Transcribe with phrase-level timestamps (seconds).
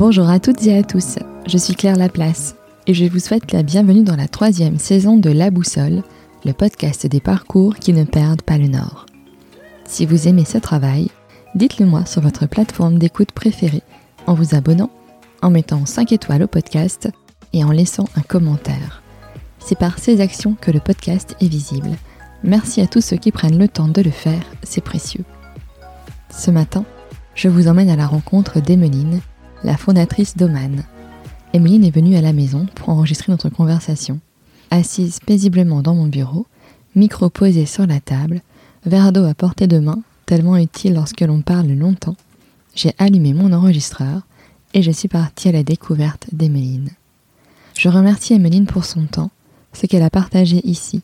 [0.00, 2.54] Bonjour à toutes et à tous, je suis Claire Laplace
[2.86, 6.02] et je vous souhaite la bienvenue dans la troisième saison de La Boussole,
[6.46, 9.04] le podcast des parcours qui ne perdent pas le nord.
[9.84, 11.10] Si vous aimez ce travail,
[11.54, 13.82] dites-le moi sur votre plateforme d'écoute préférée
[14.26, 14.88] en vous abonnant,
[15.42, 17.10] en mettant 5 étoiles au podcast
[17.52, 19.02] et en laissant un commentaire.
[19.58, 21.90] C'est par ces actions que le podcast est visible.
[22.42, 25.24] Merci à tous ceux qui prennent le temps de le faire, c'est précieux.
[26.30, 26.86] Ce matin,
[27.34, 29.20] je vous emmène à la rencontre d'Emeline,
[29.62, 30.84] la fondatrice d'Oman.
[31.52, 34.20] Emeline est venue à la maison pour enregistrer notre conversation.
[34.70, 36.46] Assise paisiblement dans mon bureau,
[36.94, 38.40] micro posé sur la table,
[38.86, 42.16] verre d'eau à portée de main, tellement utile lorsque l'on parle longtemps,
[42.74, 44.22] j'ai allumé mon enregistreur
[44.72, 46.90] et je suis partie à la découverte d'Emeline.
[47.76, 49.30] Je remercie Emeline pour son temps,
[49.72, 51.02] ce qu'elle a partagé ici.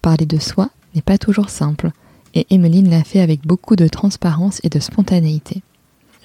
[0.00, 1.90] Parler de soi n'est pas toujours simple,
[2.34, 5.62] et Emeline l'a fait avec beaucoup de transparence et de spontanéité.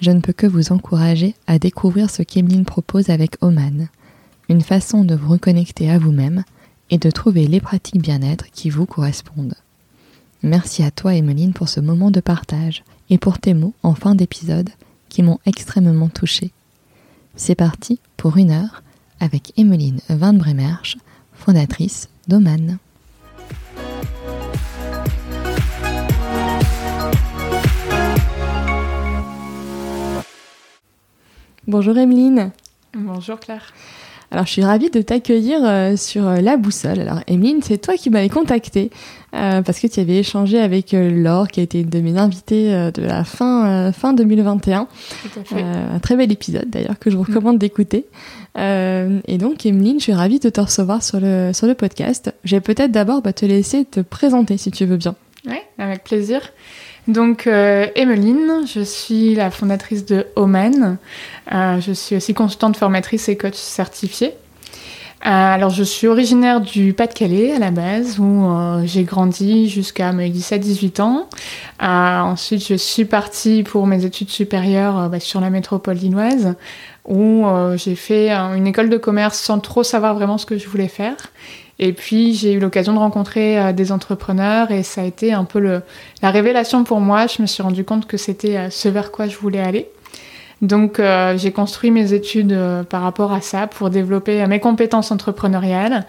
[0.00, 3.88] Je ne peux que vous encourager à découvrir ce qu'Emeline propose avec Oman,
[4.48, 6.44] une façon de vous reconnecter à vous-même
[6.90, 9.54] et de trouver les pratiques bien-être qui vous correspondent.
[10.42, 14.14] Merci à toi Emeline pour ce moment de partage et pour tes mots en fin
[14.14, 14.70] d'épisode
[15.08, 16.52] qui m'ont extrêmement touchée.
[17.34, 18.82] C'est parti pour une heure
[19.18, 20.98] avec Emeline Van Bremersch,
[21.32, 22.78] fondatrice d'Oman.
[31.68, 32.52] Bonjour Emeline.
[32.94, 33.74] Bonjour Claire.
[34.30, 37.00] Alors je suis ravie de t'accueillir euh, sur euh, La Boussole.
[37.00, 38.90] Alors Emeline, c'est toi qui m'avais contacté
[39.34, 42.70] euh, parce que tu avais échangé avec Laure qui a été une de mes invitées
[42.94, 44.86] de la fin, fin 2021.
[45.22, 45.60] Tout à fait.
[45.60, 48.06] un très bel épisode d'ailleurs que je vous recommande d'écouter.
[48.56, 52.32] et donc Emeline, je suis ravie de te recevoir sur le, sur le podcast.
[52.44, 55.16] Je vais peut-être d'abord bah, te laisser te présenter si tu veux bien.
[55.46, 56.40] Oui, avec plaisir.
[57.08, 60.98] Donc, euh, Emeline, je suis la fondatrice de Omen.
[61.52, 64.34] Euh, je suis aussi consultante formatrice et coach certifiée.
[65.24, 68.48] Euh, alors, je suis originaire du Pas-de-Calais à la base, où
[68.84, 71.28] j'ai grandi jusqu'à mes 17-18 ans.
[71.80, 76.54] ensuite, je suis partie pour mes études supérieures bah, sur la métropole lilloise,
[77.06, 77.44] où
[77.76, 81.16] j'ai fait une école de commerce sans trop savoir vraiment ce que je voulais faire.
[81.78, 85.44] Et puis j'ai eu l'occasion de rencontrer euh, des entrepreneurs et ça a été un
[85.44, 85.82] peu le,
[86.22, 87.26] la révélation pour moi.
[87.26, 89.88] Je me suis rendu compte que c'était euh, ce vers quoi je voulais aller.
[90.62, 96.06] Donc euh, j'ai construit mes études par rapport à ça pour développer mes compétences entrepreneuriales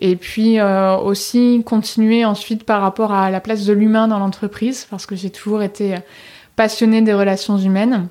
[0.00, 5.06] et puis aussi continuer ensuite par rapport à la place de l'humain dans l'entreprise parce
[5.06, 5.94] que j'ai toujours été
[6.56, 8.08] passionnée des relations humaines.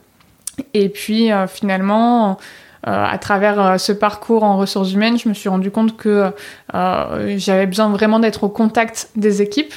[0.74, 2.38] Et puis finalement
[2.84, 6.32] à travers euh, ce parcours en ressources humaines, je me suis rendu compte que
[6.74, 9.74] euh, j'avais besoin vraiment d'être au contact des équipes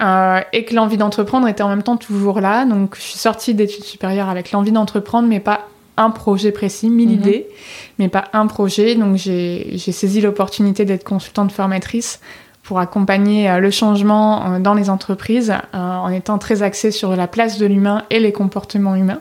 [0.00, 2.64] et que l'envie d'entreprendre était en même temps toujours là.
[2.64, 7.10] Donc je suis sortie d'études supérieures avec l'envie d'entreprendre, mais pas un projet précis, mille
[7.10, 7.14] mhm.
[7.14, 7.46] idées,
[8.00, 8.96] mais pas un projet.
[8.96, 12.20] Donc j'ai saisi l'opportunité d'être consultante formatrice
[12.64, 17.66] pour accompagner le changement dans les entreprises en étant très axée sur la place de
[17.66, 19.20] l'humain et les comportements humains.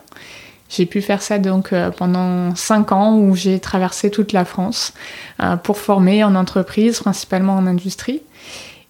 [0.76, 4.94] J'ai pu faire ça donc euh, pendant cinq ans où j'ai traversé toute la France
[5.42, 8.22] euh, pour former en entreprise, principalement en industrie.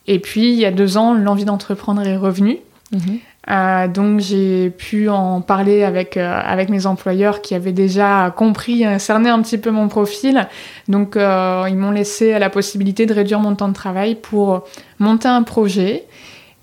[0.08, 2.60] Et puis il y a deux ans, l'envie d'entreprendre est revenue.
[2.94, 3.20] Mhm.
[3.52, 9.30] Euh, donc j'ai pu en parler avec avec mes employeurs qui avaient déjà compris, cerné
[9.30, 10.48] un petit peu mon profil.
[10.88, 14.64] Donc ils m'ont laissé la possibilité de réduire mon temps de travail pour
[15.00, 16.06] monter un projet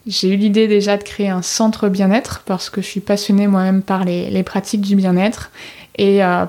[0.07, 3.83] j'ai eu l'idée déjà de créer un centre bien-être parce que je suis passionnée moi-même
[3.83, 5.51] par les, pratiques du bien-être
[5.99, 6.47] et euh,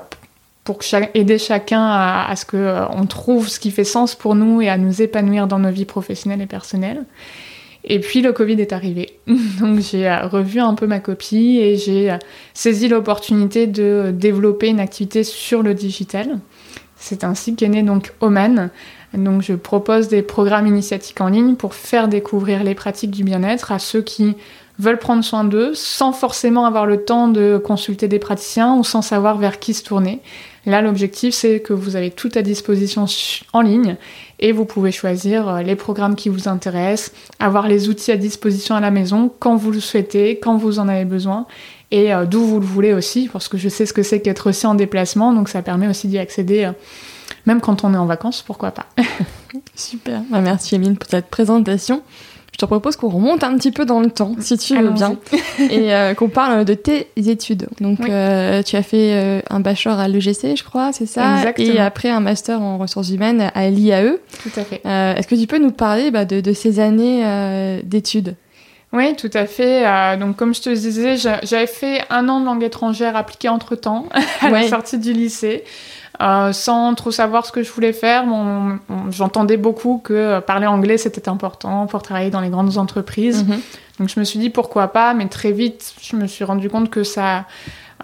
[0.64, 0.78] pour
[1.14, 4.78] aider chacun à, ce qu'on euh, trouve ce qui fait sens pour nous et à
[4.78, 7.04] nous épanouir dans nos vies professionnelles et personnelles.
[7.84, 9.18] Et puis le Covid est arrivé.
[9.60, 12.16] Donc j'ai euh, revu un peu ma copie et j'ai
[12.54, 16.38] saisi l'opportunité de développer une activité sur le digital.
[16.96, 18.70] C'est ainsi qu'est né donc Oman,
[19.14, 23.72] donc je propose des programmes initiatiques en ligne pour faire découvrir les pratiques du bien-être
[23.72, 24.36] à ceux qui
[24.78, 29.02] veulent prendre soin d'eux sans forcément avoir le temps de consulter des praticiens ou sans
[29.02, 30.20] savoir vers qui se tourner.
[30.64, 33.06] Là, l'objectif, c'est que vous avez tout à disposition
[33.52, 33.96] en ligne
[34.38, 38.76] et vous pouvez choisir euh, les programmes qui vous intéressent, avoir les outils à disposition
[38.76, 41.46] à la maison quand vous le souhaitez, quand vous en avez besoin
[41.90, 44.48] et euh, d'où vous le voulez aussi, parce que je sais ce que c'est qu'être
[44.48, 46.72] aussi en déplacement, donc ça permet aussi d'y accéder euh,
[47.46, 48.86] même quand on est en vacances, pourquoi pas.
[49.74, 52.02] Super, bah, merci Emile pour cette présentation.
[52.52, 55.16] Je te propose qu'on remonte un petit peu dans le temps, si tu veux bien,
[55.58, 57.66] et euh, qu'on parle de tes études.
[57.80, 61.74] Donc, euh, tu as fait euh, un bachelor à l'EGC, je crois, c'est ça Exactement.
[61.74, 64.18] Et après, un master en ressources humaines à l'IAE.
[64.42, 64.82] Tout à fait.
[64.84, 68.36] Est-ce que tu peux nous parler bah, de, de, ces années d'études?
[68.92, 69.86] Oui, tout à fait.
[69.86, 73.74] Euh, donc, comme je te disais, j'avais fait un an de langue étrangère appliquée entre
[73.74, 74.06] temps,
[74.40, 75.64] à la sortie du lycée.
[76.22, 78.24] Euh, sans trop savoir ce que je voulais faire.
[79.10, 83.44] J'entendais beaucoup que euh, parler anglais c'était important pour travailler dans les grandes entreprises.
[83.44, 83.60] Mhm.
[83.98, 86.90] Donc je me suis dit pourquoi pas, mais très vite je me suis rendu compte
[86.90, 87.46] que ça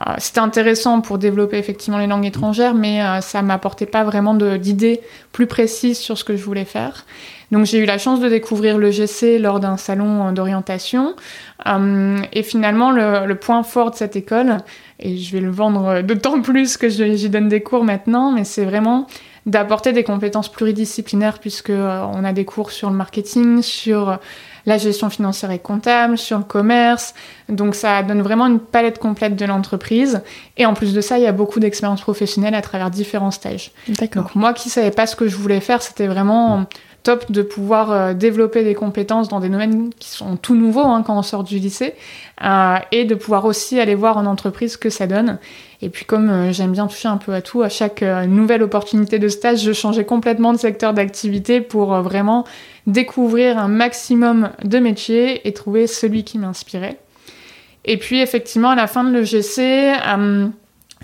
[0.01, 5.01] euh, c'était intéressant pour développer effectivement les langues étrangères, mais ça m'apportait pas vraiment d'idées
[5.31, 7.05] plus précises sur ce que je voulais faire.
[7.53, 11.15] Donc j'ai eu la chance de découvrir le GC lors d'un salon d'orientation.
[11.67, 14.59] et finalement, le, le, point fort de cette école,
[15.01, 18.65] et je vais le vendre d'autant plus que j'y donne des cours maintenant, mais c'est
[18.65, 19.07] vraiment
[19.47, 24.19] d'apporter des compétences pluridisciplinaires puisque euh, on a des cours sur le marketing, sur
[24.67, 27.15] la gestion financière et comptable, sur le commerce.
[27.49, 30.21] Donc ça donne vraiment une palette complète de l'entreprise.
[30.59, 33.73] Et en plus de ça, il y a beaucoup d'expériences professionnelles à travers différents stages.
[33.89, 34.25] D'accord.
[34.25, 36.67] Donc moi qui savais pas ce que je voulais faire, c'était vraiment
[37.03, 41.03] top de pouvoir euh, développer des compétences dans des domaines qui sont tout nouveaux hein,
[41.03, 41.95] quand on sort du lycée
[42.45, 45.39] euh, et de pouvoir aussi aller voir en entreprise ce que ça donne.
[45.81, 49.19] Et puis comme euh, j'aime bien toucher un peu à tout, à chaque nouvelle opportunité
[49.19, 52.45] de stage, je changeais complètement de secteur d'activité pour vraiment
[52.87, 56.99] découvrir un maximum de métiers et trouver celui qui m'inspirait.
[57.85, 59.95] Et puis effectivement à la fin de l'EGC,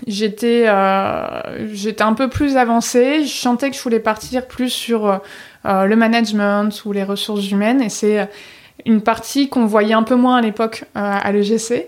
[0.07, 0.67] j'étais
[1.71, 3.23] j'étais un peu plus avancée.
[3.23, 5.19] Je sentais que je voulais partir plus sur
[5.65, 7.81] euh, le management ou les ressources humaines.
[7.81, 8.25] Et c'est euh,
[8.85, 11.87] une partie qu'on voyait un peu moins à l'époque euh, à l'EGC.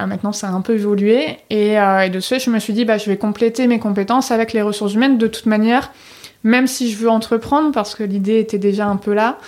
[0.00, 1.38] maintenant, ça a un peu évolué.
[1.50, 1.76] Et,
[2.10, 4.62] de ce fait, je me suis dit, bah, je vais compléter mes compétences avec les
[4.62, 5.18] ressources humaines.
[5.18, 5.90] De toute manière,
[6.44, 9.38] même si je veux entreprendre, parce que l'idée était déjà un peu là,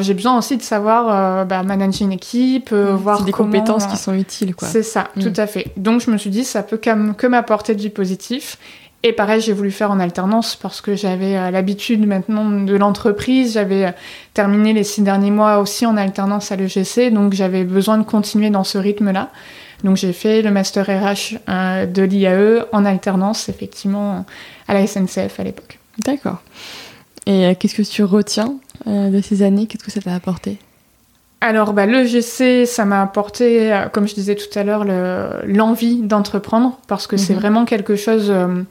[0.00, 4.14] j'ai besoin aussi de savoir bah, manager une équipe, mmh, voir des compétences qui sont
[4.14, 4.54] utiles.
[4.62, 5.20] C'est ça, mmh.
[5.20, 5.66] tout à fait.
[5.76, 8.58] Donc je me suis dit, ça peut que m'apporter du positif.
[9.02, 13.54] Et pareil, j'ai voulu faire en alternance parce que j'avais euh, l'habitude maintenant de l'entreprise.
[13.54, 13.90] J'avais euh,
[14.34, 18.50] terminé les six derniers mois aussi en alternance à l'EGC, donc j'avais besoin de continuer
[18.50, 19.30] dans ce rythme-là.
[19.84, 24.26] Donc j'ai fait le master RH euh, de l'IAE en alternance, effectivement,
[24.68, 25.78] à la SNCF à l'époque.
[26.04, 26.42] D'accord.
[27.26, 28.56] Et qu'est-ce que tu retiens
[28.86, 29.66] de ces années?
[29.66, 30.58] Qu'est-ce que ça t'a apporté?
[31.42, 34.84] Alors, bah, l'EGC, ça m'a apporté, comme je disais tout à l'heure,
[35.46, 37.40] l'envie d'entreprendre, parce que c'est mhm.
[37.40, 38.62] vraiment quelque chose euh,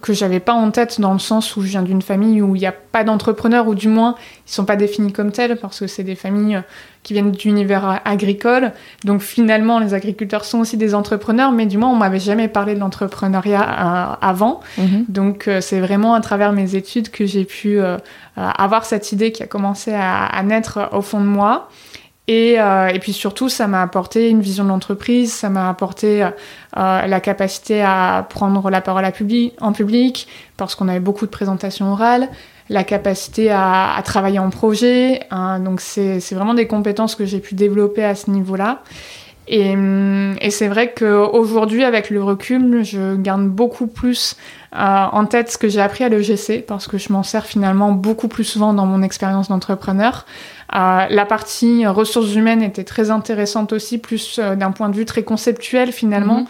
[0.00, 2.60] que j'avais pas en tête dans le sens où je viens d'une famille où il
[2.60, 4.14] n'y a pas d'entrepreneurs, ou du moins
[4.46, 6.62] ils sont pas définis comme tels parce que c'est des familles euh,
[7.02, 8.72] qui viennent d'univers agricole.
[9.04, 12.74] Donc finalement, les agriculteurs sont aussi des entrepreneurs, mais du moins on m'avait jamais parlé
[12.74, 14.60] de l'entrepreneuriat euh, avant.
[14.76, 15.04] Mhm.
[15.08, 17.80] Donc c'est vraiment à travers mes études que j'ai pu
[18.36, 21.68] avoir cette idée qui a commencé à, à naître au fond de moi.
[22.28, 26.30] Euh, et, puis surtout, ça m'a apporté une vision de l'entreprise, ça m'a apporté euh,
[26.74, 29.12] la capacité à prendre la parole à
[29.60, 32.28] en public, parce qu'on avait beaucoup de présentations orales,
[32.68, 35.22] la capacité à, travailler en projet.
[35.30, 35.58] Hein.
[35.60, 38.82] donc c'est vraiment des compétences que j'ai pu développer à ce niveau-là.
[39.50, 39.74] Et,
[40.42, 44.36] et c'est vrai qu'aujourd'hui, avec le recul, je garde beaucoup plus
[44.74, 47.92] euh, en tête ce que j'ai appris à l'EGC, parce que je m'en sers finalement
[47.92, 50.26] beaucoup plus souvent dans mon expérience d'entrepreneur.
[50.74, 55.06] Euh, la partie ressources humaines était très intéressante aussi, plus euh, d'un point de vue
[55.06, 56.40] très conceptuel finalement.
[56.40, 56.46] Mhm.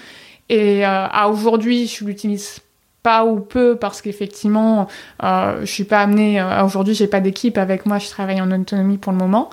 [0.50, 2.60] Et à aujourd'hui, je l'utilise
[3.02, 4.88] pas ou peu parce qu'effectivement
[5.22, 8.50] euh, je suis pas amenée euh, aujourd'hui j'ai pas d'équipe avec moi je travaille en
[8.50, 9.50] autonomie pour le moment.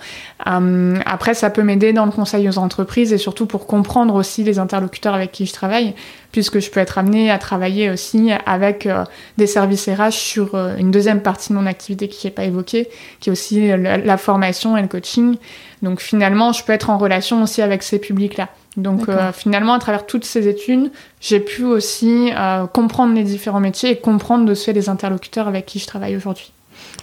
[0.47, 4.43] Euh, après ça peut m'aider dans le conseil aux entreprises et surtout pour comprendre aussi
[4.43, 5.93] les interlocuteurs avec qui je travaille
[6.31, 9.03] puisque je peux être amenée à travailler aussi avec euh,
[9.37, 13.29] des services RH sur une deuxième partie de mon activité qui n'est pas évoquée qui
[13.29, 15.37] est aussi la formation et le coaching.
[15.83, 19.73] Donc finalement je peux être en relation aussi avec ces publics là donc euh, finalement,
[19.73, 20.91] à travers toutes ces études,
[21.21, 25.47] j'ai pu aussi euh, comprendre les différents métiers et comprendre de ce fait les interlocuteurs
[25.47, 26.51] avec qui je travaille aujourd'hui.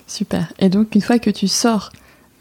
[0.06, 0.52] Super.
[0.58, 1.90] Et donc une fois que tu sors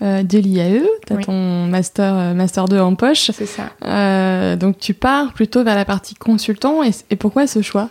[0.02, 3.32] euh, de l'IAE, tu as ton master, master 2 en poche.
[3.34, 4.56] C'est ça.
[4.58, 6.82] donc tu pars plutôt vers la partie consultant.
[6.84, 7.90] et pourquoi ce choix?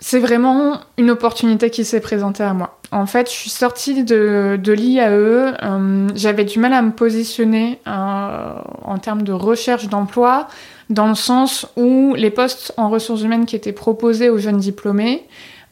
[0.00, 2.78] C'est vraiment une opportunité qui s'est présentée à moi.
[2.90, 7.78] En fait, je suis sortie de, de l'IAE, euh, j'avais du mal à me positionner
[7.86, 10.48] euh, en termes de recherche d'emploi,
[10.88, 15.28] dans le sens où les postes en ressources humaines qui étaient proposés aux jeunes diplômés,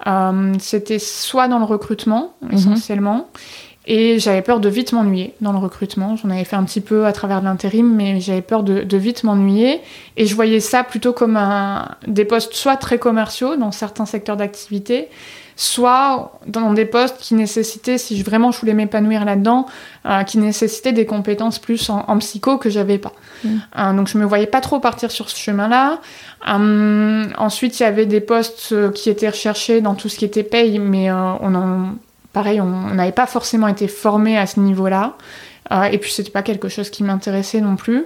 [0.06, 2.52] euh, c'était soit dans le recrutement, mhm.
[2.52, 3.28] essentiellement,
[3.90, 6.14] et j'avais peur de vite m'ennuyer dans le recrutement.
[6.14, 9.24] J'en avais fait un petit peu à travers de l'intérim, mais j'avais peur de, vite
[9.24, 9.80] m'ennuyer.
[10.18, 14.36] Et je voyais ça plutôt comme un, des postes soit très commerciaux dans certains secteurs
[14.36, 15.08] d'activité,
[15.56, 19.64] soit dans des postes qui nécessitaient, si vraiment je voulais m'épanouir là-dedans,
[20.04, 23.12] euh, qui nécessitaient des compétences plus en, psycho que j'avais pas.
[23.42, 23.48] Mmh.
[23.78, 26.02] Euh, donc je me voyais pas trop partir sur ce chemin-là.
[26.46, 30.42] Euh, ensuite, il y avait des postes qui étaient recherchés dans tout ce qui était
[30.42, 31.94] paye, mais on en
[32.32, 35.16] pareil, on n'avait pas forcément été formé à ce niveau-là.
[35.90, 38.04] et puis c'était pas quelque chose qui m'intéressait non plus.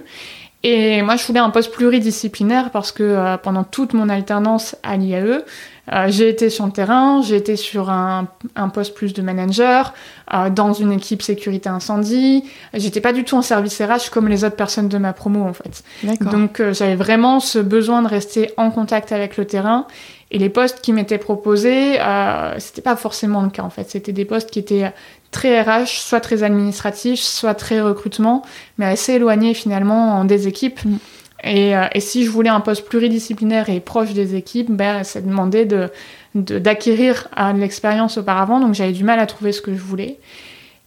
[0.65, 5.43] Et moi, je voulais un poste pluridisciplinaire parce que pendant toute mon alternance à l'IAE,
[5.91, 9.93] euh, j'ai été sur le terrain, j'ai été sur un, un, poste plus de manager,
[10.33, 12.45] euh, dans une équipe sécurité incendie.
[12.73, 15.53] J'étais pas du tout en service RH comme les autres personnes de ma promo en
[15.53, 15.83] fait.
[16.21, 19.85] Donc euh, j'avais vraiment ce besoin de rester en contact avec le terrain.
[20.33, 23.89] Et les postes qui m'étaient proposés, euh, c'était pas forcément le cas en fait.
[23.89, 24.91] C'était des postes qui étaient
[25.31, 28.43] très RH, soit très administratifs, soit très recrutement,
[28.77, 30.83] mais assez éloignés finalement des équipes.
[30.83, 30.97] Mm.
[31.45, 35.65] Euh, et, si je voulais un poste pluridisciplinaire et proche des équipes, ben, ça demandait
[35.65, 35.89] de,
[36.35, 40.19] d'acquérir de, l'expérience auparavant, donc j'avais du mal à trouver ce que je voulais.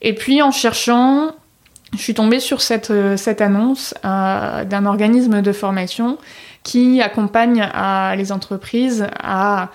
[0.01, 1.33] Et puis en cherchant,
[1.93, 6.19] je suis tombée sur cette, euh, cette annonce euh, d'un organisme de formation
[6.67, 7.71] qui accompagne
[8.17, 9.71] les entreprises à,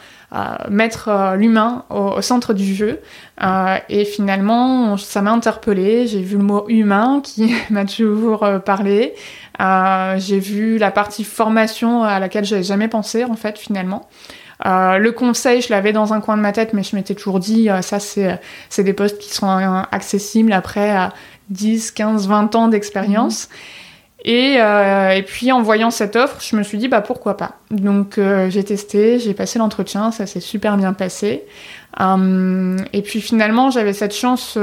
[0.69, 2.99] mettre l'humain au, centre du jeu.
[3.89, 6.07] et finalement, ça m'a interpellée.
[6.07, 9.13] J'ai vu le mot humain qui m'a toujours parlé.
[9.61, 14.09] Euh, j'ai vu la partie formation à laquelle j'avais jamais pensé en fait finalement.
[14.65, 17.39] Euh, le conseil, je l'avais dans un coin de ma tête, mais je m'étais toujours
[17.39, 18.39] dit, euh, ça, c'est,
[18.77, 21.09] des postes qui sont accessibles après
[21.49, 23.49] 10, 15, 20 ans d'expérience.
[23.49, 23.80] Mhm.
[24.23, 27.53] Et, et, puis, en voyant cette offre, je me suis dit, bah, pourquoi pas.
[27.71, 31.43] Donc, j'ai testé, j'ai passé l'entretien, ça s'est super bien passé.
[31.99, 34.57] et puis, finalement, j'avais cette chance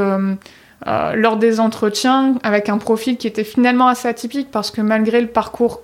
[0.87, 5.21] euh, lors des entretiens avec un profil qui était finalement assez atypique parce que malgré
[5.21, 5.83] le parcours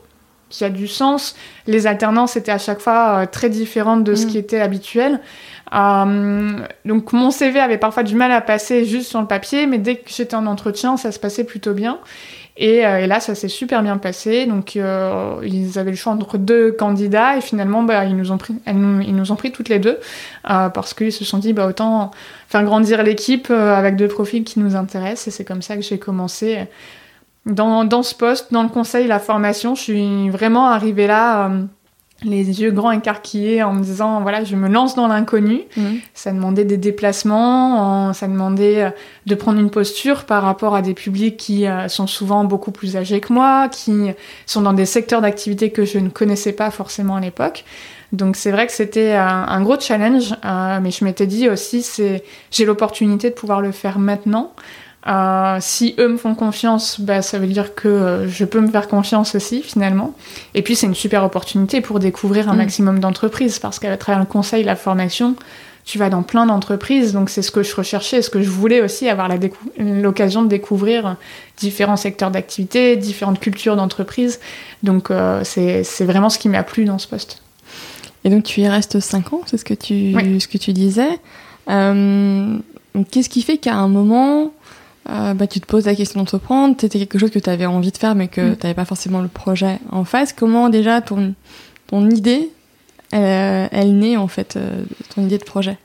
[0.50, 1.34] qui a du sens,
[1.66, 4.28] les alternances étaient à chaque fois euh, très différentes de ce mm.
[4.28, 5.20] qui était habituel.
[5.74, 6.52] Euh,
[6.84, 9.96] donc mon CV avait parfois du mal à passer juste sur le papier, mais dès
[9.96, 11.98] que j'étais en entretien, ça se passait plutôt bien.
[12.60, 14.46] Euh, et, là, ça s'est super bien passé.
[14.46, 18.38] Donc, euh, ils avaient le choix entre deux candidats et finalement, bah, ils, nous ont
[18.38, 19.98] pris, ils nous ont pris toutes les deux
[20.50, 22.12] euh, parce qu'ils se sont dit, bah, autant
[22.48, 25.28] faire grandir l'équipe avec deux profils qui nous intéressent.
[25.28, 26.66] Et c'est comme ça que j'ai commencé
[27.46, 29.74] dans, dans, ce poste, dans le conseil, la formation.
[29.74, 31.50] Je suis vraiment arrivée là
[32.24, 35.62] les yeux grands écarquillés en me disant voilà je me lance dans l'inconnu.
[35.76, 35.98] Mhm.
[36.14, 38.90] ça demandait des déplacements ça demandait euh,
[39.26, 42.96] de prendre une posture par rapport à des publics qui euh, sont souvent beaucoup plus
[42.96, 44.10] âgés que moi qui
[44.46, 47.64] sont dans des secteurs d'activité que je ne connaissais pas forcément à l'époque.
[48.12, 52.22] Donc c'est vrai que c'était un, gros challenge euh, mais je m'étais dit aussi c'est
[52.50, 54.52] j'ai l'opportunité de pouvoir le faire maintenant
[55.06, 58.70] euh, si eux me font confiance, bah, ça veut dire que euh, je peux me
[58.70, 60.14] faire confiance aussi finalement.
[60.54, 62.58] Et puis c'est une super opportunité pour découvrir un mm.
[62.58, 65.36] maximum d'entreprises parce qu'à travers le conseil, la formation,
[65.84, 67.12] tu vas dans plein d'entreprises.
[67.12, 69.28] Donc c'est ce que je recherchais, ce que je voulais aussi, avoir
[69.78, 71.16] l'occasion de découvrir
[71.58, 74.40] différents secteurs d'activité, différentes cultures d'entreprise.
[74.82, 77.42] Donc euh, c'est vraiment ce qui m'a plu dans ce poste.
[78.24, 81.20] Et donc tu y restes 5 ans, c'est ce que tu, ce que tu disais.
[81.66, 84.52] Qu'est-ce qui fait qu'à un moment
[85.10, 87.92] euh, bah, tu te poses la question d'entreprendre, c'était quelque chose que tu avais envie
[87.92, 88.56] de faire mais que mm.
[88.56, 90.32] tu n'avais pas forcément le projet en face.
[90.32, 91.34] Comment déjà ton,
[91.88, 92.50] ton idée,
[93.12, 94.82] elle, elle naît en fait, euh,
[95.14, 95.78] ton idée de projet?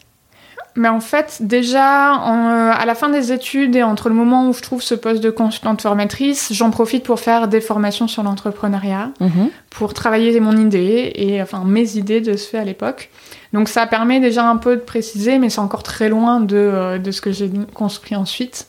[0.76, 4.54] Mais en fait, déjà, euh, à la fin des études et entre le moment où
[4.54, 9.12] je trouve ce poste de consultante formatrice, j'en profite pour faire des formations sur l'entrepreneuriat,
[9.20, 9.50] mm-hmm.
[9.72, 13.10] pour travailler mon idée et enfin mes idées de ce fait à l'époque.
[13.52, 17.12] Donc ça permet déjà un peu de préciser, mais c'est encore très loin de, de
[17.12, 18.68] ce que j'ai construit ensuite.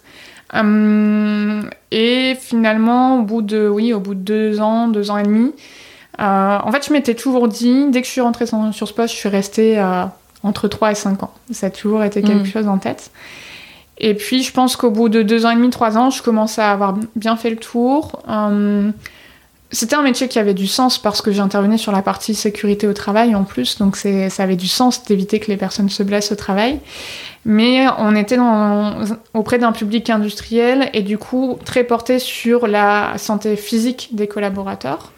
[0.54, 5.23] Euh, et finalement, au bout de, oui, au bout de deux ans, deux ans et
[5.23, 5.52] demi,
[6.21, 9.14] euh, en fait, je m'étais toujours dit, dès que je suis rentrée sur ce poste,
[9.14, 10.04] je suis restée euh,
[10.42, 11.33] entre 3 et 5 ans.
[11.50, 12.52] Ça a toujours été quelque mm.
[12.52, 13.11] chose en tête.
[13.99, 16.59] Et puis, je pense qu'au bout de deux ans et demi, trois ans, je commence
[16.59, 18.23] à avoir bien fait le tour.
[19.73, 22.93] C'était un métier qui avait du sens parce que j'intervenais sur la partie sécurité au
[22.93, 26.37] travail en plus, donc ça avait du sens d'éviter que les personnes se blessent au
[26.37, 26.81] travail
[27.45, 28.37] mais on était
[29.35, 35.12] auprès d'un public industriel et du coup très porté sur la santé physique des collaborateurs,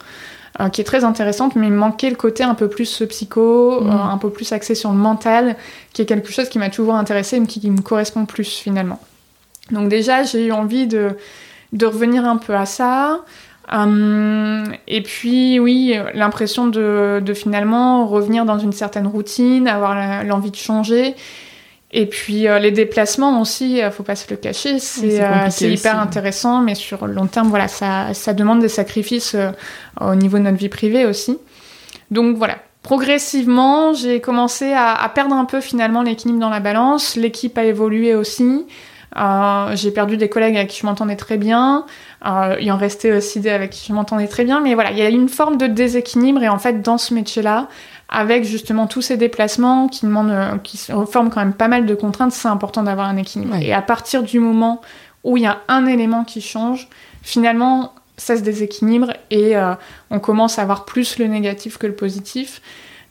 [0.60, 3.88] euh, qui est très intéressante, mais il manquait le côté un peu plus psycho, mm.
[3.88, 5.56] euh, un peu plus axé sur le mental,
[5.92, 9.00] qui est quelque chose qui m'a toujours intéressé et qui, me correspond plus finalement.
[9.70, 11.16] Donc déjà, j'ai eu envie de,
[11.82, 13.20] revenir un peu à ça.
[13.72, 20.56] Euh, et puis oui, l'impression de, finalement revenir dans une certaine routine, avoir l'envie de
[20.56, 21.14] changer.
[21.92, 25.48] Et puis euh, les déplacements aussi, il euh, faut pas se le cacher, c'est euh,
[25.60, 29.36] hyper intéressant, mais sur le long terme, voilà, ça, ça demande des sacrifices
[30.00, 31.38] au niveau de notre vie privée aussi.
[32.10, 37.16] Donc voilà, progressivement, j'ai commencé à, à, perdre un peu finalement l'équilibre dans la balance.
[37.16, 38.64] L'équipe a évolué aussi.
[39.74, 41.86] J'ai perdu des collègues avec qui je m'entendais très bien.
[42.24, 44.60] il en restait aussi des avec qui je m'entendais très bien.
[44.60, 47.68] Mais voilà, il y a une forme de déséquilibre et en fait, dans ce métier-là,
[48.12, 51.94] avec justement tous ces déplacements qui demandent, euh, qui forment quand même pas mal de
[51.94, 53.56] contraintes, c'est important d'avoir un équilibre.
[53.56, 54.82] Et à partir du moment
[55.24, 56.88] où il y a un élément qui change,
[57.22, 59.74] finalement, ça se déséquilibre et euh,
[60.10, 62.60] on commence à avoir plus le négatif que le positif.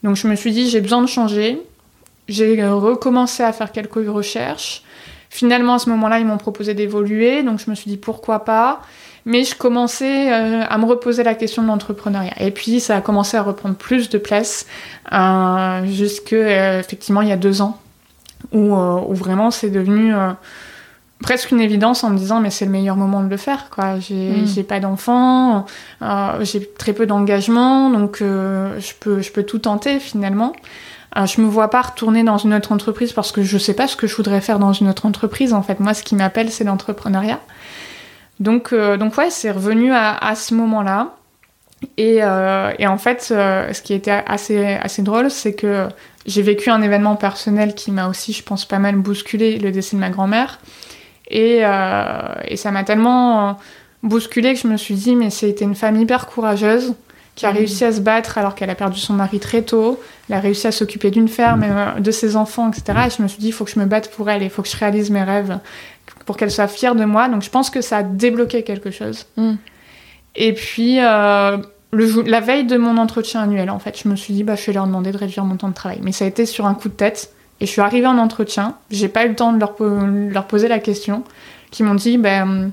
[0.04, 1.60] Donc je me suis dit, j'ai besoin de changer.
[2.28, 4.84] J'ai recommencé à faire quelques recherches.
[5.34, 8.82] Finalement, à ce moment-là, ils m'ont proposé d'évoluer, donc je me suis dit pourquoi pas.
[9.26, 12.34] Mais je commençais euh, à me reposer la question de l'entrepreneuriat.
[12.42, 14.66] Et puis, ça a commencé à reprendre plus de place
[15.14, 17.80] euh, jusque, euh, effectivement, il y a deux ans,
[18.52, 20.14] où, où vraiment c'est devenu
[21.22, 24.00] presque une évidence en me disant mais c'est le meilleur moment de le faire quoi
[24.00, 24.64] j'ai mm.
[24.64, 25.66] pas d'enfants
[26.02, 30.91] euh, j'ai très peu d'engagement donc euh, je peux je peux tout tenter finalement euh,
[31.16, 33.96] je me vois pas retourner dans une autre entreprise parce que je sais pas ce
[33.96, 36.64] que je voudrais faire dans une autre entreprise en fait moi ce qui m'appelle c'est
[36.64, 37.40] l'entrepreneuriat
[38.40, 41.16] donc donc ouais c'est revenu à, à, ce moment là
[41.98, 45.88] et, et en fait ce qui était assez assez drôle c'est que
[46.26, 49.98] j'ai vécu un événement personnel qui m'a aussi je pense pas mal bousculé le décès
[49.98, 50.60] de ma grand-mère
[51.34, 53.58] euh, et, ça m'a tellement
[54.04, 56.94] bousculé que je me suis dit, mais c'était une femme hyper courageuse
[57.36, 57.56] qui a mmh.
[57.56, 60.00] réussi à se battre alors qu'elle a perdu son mari très tôt.
[60.32, 61.64] Elle a réussi à s'occuper d'une ferme, mmh.
[61.64, 63.00] euh, de ses enfants, etc.
[63.08, 64.62] Et je me suis dit, il faut que je me batte pour elle, il faut
[64.62, 65.60] que je réalise mes rêves,
[66.26, 67.28] pour qu'elle soit fière de moi.
[67.28, 69.26] Donc je pense que ça a débloqué quelque chose.
[69.36, 69.54] Mmh.
[70.38, 71.58] Et puis, euh,
[71.92, 74.66] le, la veille de mon entretien annuel, en fait, je me suis dit, bah, je
[74.68, 76.00] vais leur demander de réduire mon temps de travail.
[76.02, 77.34] Mais ça a été sur un coup de tête.
[77.60, 80.70] Et je suis arrivée en entretien, j'ai pas eu le temps de leur, leur poser
[80.70, 81.26] la question,
[81.72, 82.72] qui m'ont dit ben,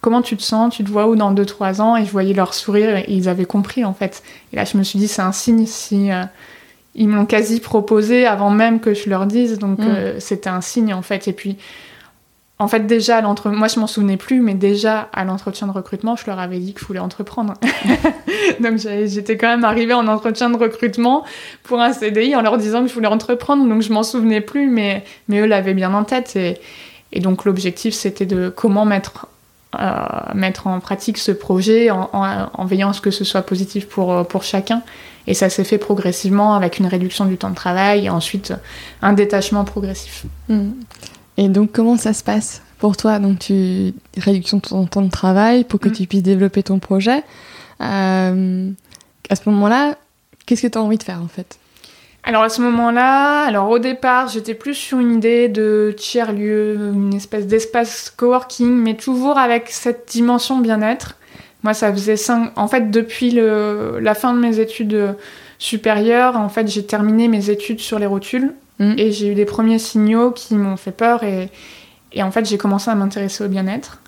[0.00, 1.96] comment tu te sens, tu te vois où dans 2-3 ans?
[1.96, 4.22] Et je voyais leur sourire et ils avaient compris en fait.
[4.52, 6.22] Et là je me suis dit c'est un signe si euh,
[6.96, 9.86] ils m'ont quasi proposé avant même que je leur dise, donc mm.
[9.86, 11.28] euh, c'était un signe en fait.
[11.28, 11.56] Et puis
[12.58, 16.16] en fait, déjà, à moi je m'en souvenais plus, mais déjà à l'entretien de recrutement,
[16.16, 17.52] je leur avais dit que je voulais entreprendre.
[18.60, 21.24] donc j'étais quand même arrivée en entretien de recrutement
[21.64, 24.70] pour un CDI en leur disant que je voulais entreprendre, donc je m'en souvenais plus,
[24.70, 26.34] mais, mais eux l'avaient bien en tête.
[26.36, 26.56] Et,
[27.12, 29.26] et donc l'objectif c'était de comment mettre,
[30.34, 34.26] mettre en pratique ce projet en, en, veillant à ce que ce soit positif pour,
[34.26, 34.82] pour chacun.
[35.26, 38.54] Et ça s'est fait progressivement avec une réduction du temps de travail et ensuite
[39.02, 40.24] un détachement progressif.
[40.48, 40.70] Mmh.
[41.36, 43.18] Et donc, comment ça se passe pour toi?
[43.18, 45.92] Donc, tu réduction de ton temps de travail pour que mm.
[45.92, 47.22] tu puisses développer ton projet.
[47.80, 48.70] Euh,
[49.28, 49.96] à ce moment-là,
[50.46, 51.58] qu'est-ce que tu as envie de faire en fait?
[52.26, 57.14] Alors à ce moment-là, alors au départ, j'étais plus sur une idée de tiers-lieu, une
[57.14, 61.16] espèce d'espace coworking, mais toujours avec cette dimension bien-être.
[61.62, 62.52] Moi, ça faisait cinq...
[62.56, 63.98] En fait, depuis le...
[64.00, 65.16] la fin de mes études
[65.58, 68.52] supérieures, en fait, j'ai terminé mes études sur les rotules.
[68.78, 68.94] Mm.
[68.98, 71.50] Et j'ai eu des premiers signaux qui m'ont fait peur et,
[72.12, 74.00] et en fait j'ai commencé à m'intéresser au bien-être.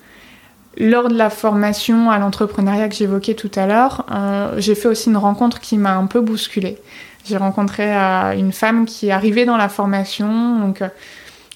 [0.77, 5.09] Lors de la formation à l'entrepreneuriat que j'évoquais tout à l'heure, euh, j'ai fait aussi
[5.09, 6.77] une rencontre qui m'a un peu bousculée.
[7.25, 10.89] J'ai rencontré euh, une femme qui arrivée dans la formation, donc euh,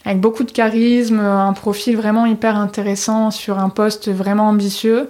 [0.06, 5.10] avec beaucoup de charisme, un profil vraiment hyper intéressant sur un poste vraiment ambitieux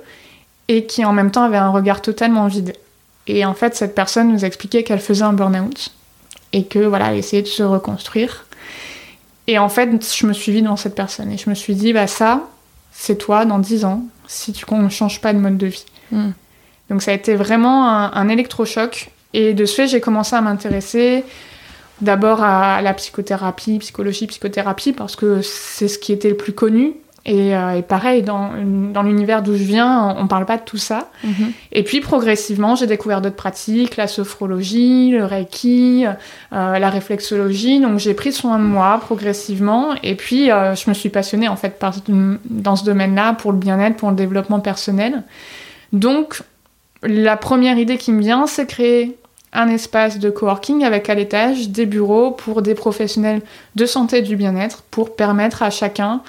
[0.68, 2.74] et qui en même temps avait un regard totalement vide.
[3.28, 5.92] Et en fait, cette personne nous expliquait qu'elle faisait un burn-out
[6.52, 8.46] et que voilà, elle essayait de se reconstruire.
[9.48, 11.92] Et en fait, je me suis vue dans cette personne et je me suis dit,
[11.92, 12.42] bah ça,
[12.92, 15.86] c'est toi dans 10 ans, si tu ne changes pas de mode de vie.
[16.12, 16.32] Hmm.
[16.90, 19.10] Donc ça a été vraiment un, électrochoc.
[19.34, 21.24] Et de ce fait, j'ai commencé à m'intéresser
[22.02, 26.94] d'abord à la psychothérapie, psychologie, psychothérapie, parce que c'est ce qui était le plus connu.
[27.26, 28.52] Euh, et, pareil, dans,
[28.92, 31.10] dans l'univers d'où je viens, on parle pas de tout ça.
[31.24, 31.54] Mhm.
[31.72, 37.80] Et puis progressivement, j'ai découvert d'autres pratiques, la sophrologie, le reiki, euh, la réflexologie.
[37.80, 39.96] Donc j'ai pris soin de moi progressivement.
[40.04, 43.58] Et puis euh, je me suis passionnée en fait par, dans ce domaine-là pour le
[43.58, 45.24] bien-être, pour le développement personnel.
[45.94, 46.42] Donc
[47.04, 49.18] la première idée qui me vient, c'est créer
[49.54, 53.42] un espace de coworking avec à l'étage des bureaux pour des professionnels
[53.76, 56.22] de santé et du bien-être pour permettre à chacun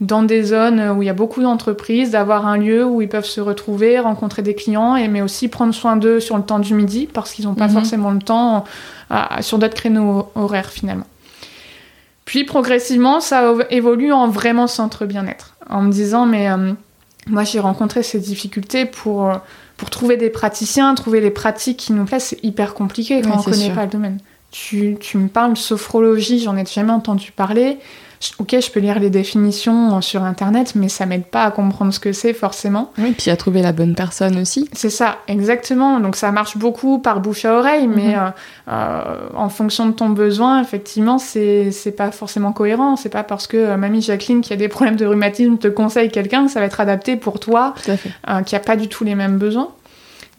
[0.00, 3.24] dans des zones où il y a beaucoup d'entreprises, d'avoir un lieu où ils peuvent
[3.24, 6.72] se retrouver, rencontrer des clients, et, mais aussi prendre soin d'eux sur le temps du
[6.74, 7.74] midi, parce qu'ils n'ont pas mhm.
[7.74, 8.64] forcément le temps
[9.40, 11.06] sur d'autres créneaux horaires finalement.
[12.28, 16.74] Puis progressivement, ça évolue en vraiment centre bien-être, en me disant, mais euh,
[17.26, 19.34] moi j'ai rencontré ces difficultés pour, euh,
[19.78, 23.38] pour trouver des praticiens, trouver les pratiques qui nous plaisent, c'est hyper compliqué quand on
[23.38, 24.18] ne connaît pas le domaine.
[24.50, 27.78] Tu, tu me parles de sophrologie, j'en ai jamais entendu parler
[28.38, 32.00] ok, je peux lire les définitions sur internet, mais ça m'aide pas à comprendre ce
[32.00, 32.92] que c'est forcément.
[32.98, 34.68] Oui, puis à trouver la bonne personne aussi.
[34.72, 36.00] C'est ça, exactement.
[36.00, 38.18] Donc ça marche beaucoup par bouche à oreille, mais mhm.
[38.18, 38.30] euh,
[38.68, 42.96] euh, en fonction de ton besoin, effectivement, c'est pas forcément cohérent.
[42.96, 46.10] C'est pas parce que euh, mamie Jacqueline qui a des problèmes de rhumatisme te conseille
[46.10, 47.74] quelqu'un que ça va être adapté pour toi,
[48.46, 49.68] qui a pas du tout les mêmes besoins.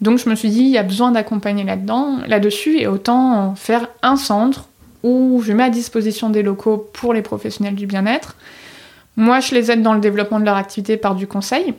[0.00, 3.88] Donc je me suis dit, il y a besoin d'accompagner là-dedans, là-dessus, et autant faire
[4.02, 4.69] un centre
[5.02, 8.36] où je mets à disposition des locaux pour les professionnels du bien-être,
[9.16, 11.74] Moi, je les aide dans le développement de leur activité par du conseil.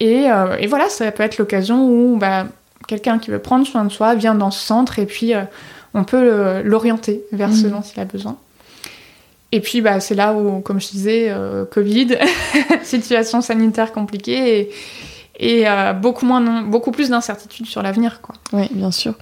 [0.00, 2.46] Et, euh, et voilà, ça peut être l'occasion où bah,
[2.88, 5.42] quelqu'un qui veut prendre soin de soi vient dans ce centre et puis euh,
[5.94, 8.36] on peut l'orienter vers ce dont il a besoin.
[9.52, 12.18] Et puis bah, c'est là où, comme je disais, euh, Covid,
[12.82, 14.70] situation sanitaire compliquée
[15.38, 15.66] et, et
[16.00, 18.20] beaucoup, moins, beaucoup plus d'incertitudes sur l'avenir.
[18.52, 19.14] Oui, bien sûr.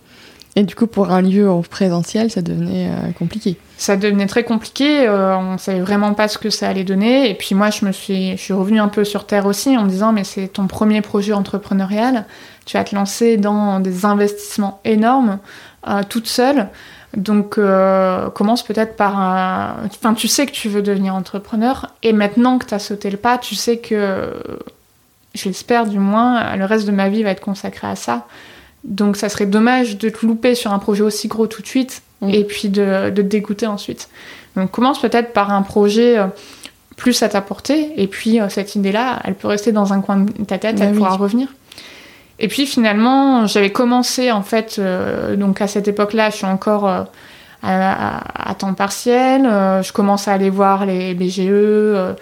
[0.55, 3.57] Et du coup, pour un lieu en présentiel, ça devenait euh, compliqué.
[3.79, 5.09] Ça devenait très compliqué.
[5.09, 7.31] Euh, on savait vraiment pas ce que ça allait donner.
[7.31, 9.85] Et puis moi, je me suis, je suis revenue un peu sur terre aussi en
[9.85, 12.27] me disant, mais c'est ton premier projet entrepreneurial.
[12.67, 15.39] Tu vas te lancer dans des investissements énormes
[15.89, 16.69] euh, toute seule.
[17.17, 17.61] Donc
[18.35, 19.77] commence peut-être par un...
[19.85, 21.91] Enfin, tu sais que tu veux devenir entrepreneur.
[22.03, 24.33] Et maintenant que tu as sauté le pas, tu sais que,
[25.35, 28.27] je l'espère du moins, le reste de ma vie va être consacré à ça.
[28.85, 32.03] Donc ça serait dommage de te louper sur un projet aussi gros tout de suite
[32.21, 32.31] mm.
[32.31, 34.09] et puis de, de, te dégoûter ensuite.
[34.57, 36.27] Donc commence peut-être par un projet euh,
[36.97, 40.19] plus à ta portée et puis euh, cette idée-là, elle peut rester dans un coin
[40.19, 41.49] de ta tête, bah elle pourra revenir.
[42.39, 46.89] Et puis finalement, j'avais commencé en fait, euh, donc à cette époque-là, je suis encore
[46.89, 47.07] à,
[47.63, 52.17] à, temps partiel, je commence à aller voir les BGE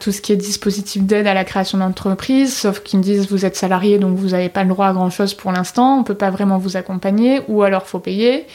[0.00, 3.46] tout ce qui est dispositif d'aide à la création d'entreprise, sauf qu'ils me disent vous
[3.46, 6.14] êtes salarié donc vous n'avez pas le droit à grand chose pour l'instant, on peut
[6.14, 8.46] pas vraiment vous accompagner ou alors faut payer.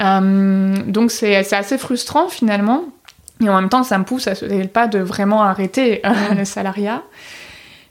[0.00, 2.84] Euh, donc c'est assez frustrant finalement.
[3.40, 6.34] Et en même temps, ça me pousse à sauter le pas de vraiment arrêter euh,
[6.36, 7.02] le salariat.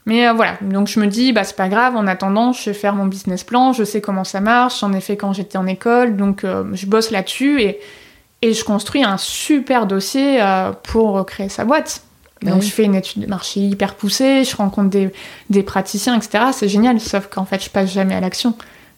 [0.06, 2.74] Mais euh, voilà, donc je me dis, bah c'est pas grave, en attendant, je vais
[2.74, 5.68] faire mon business plan, je sais comment ça marche, j'en ai fait quand j'étais en
[5.68, 7.80] école, donc je bosse là-dessus et,
[8.42, 10.40] et je construis un super dossier
[10.84, 12.02] pour créer sa boîte.
[12.42, 15.12] Bah Donc je fais une étude de marché hyper poussée, je rencontre des,
[15.50, 16.46] des praticiens, etc.
[16.54, 18.56] C'est génial, sauf qu'en fait je passe jamais à l'action.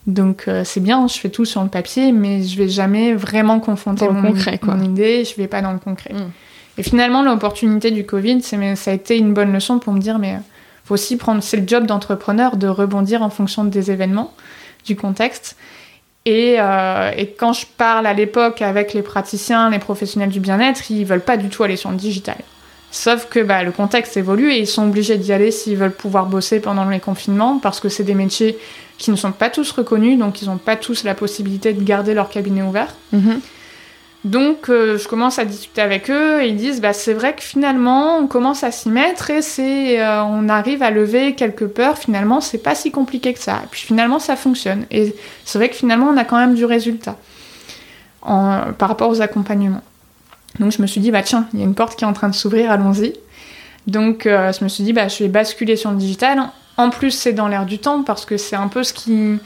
[0.08, 3.60] Donc euh, c'est bien, je fais tout sur le papier, mais je vais jamais vraiment
[3.60, 4.76] confronter mon, concret, quoi.
[4.76, 6.14] mon idée, je vais pas dans le concret.
[6.14, 6.32] Mm.
[6.78, 10.40] Et finalement l'opportunité du Covid, ça a été une bonne leçon pour me dire, mais
[10.86, 14.34] faut aussi prendre, c'est le job d'entrepreneur de rebondir en fonction des événements,
[14.86, 15.56] du contexte.
[16.26, 20.90] Et, euh, et, quand je parle à l'époque avec les praticiens, les professionnels du bien-être,
[20.90, 22.38] ils veulent pas du tout aller sur le digital.
[22.96, 26.28] Sauf que bah, le contexte évolue et ils sont obligés d'y aller s'ils veulent pouvoir
[26.28, 28.56] bosser pendant les confinements parce que c'est des métiers
[29.00, 32.14] qui ne sont pas tous reconnus, donc ils n'ont pas tous la possibilité de garder
[32.14, 32.94] leur cabinet ouvert.
[33.12, 33.42] Mhm.
[34.26, 37.42] Donc euh, je commence à discuter avec eux et ils disent bah, c'est vrai que
[37.42, 41.98] finalement on commence à s'y mettre et c'est euh, on arrive à lever quelques peurs.
[41.98, 43.62] Finalement c'est pas si compliqué que ça.
[43.64, 46.66] Et puis finalement ça fonctionne et c'est vrai que finalement on a quand même du
[46.66, 47.18] résultat
[48.22, 49.82] par rapport aux accompagnements.
[50.60, 52.14] Donc je me suis dit, bah tiens, il y a une porte qui est en
[52.14, 53.14] train de s'ouvrir, allons-y.
[53.88, 56.42] Donc euh, je me suis dit, bah je vais basculer sur le digital.
[56.78, 59.40] En plus, c'est dans l'air du temps parce que c'est un peu ce qui.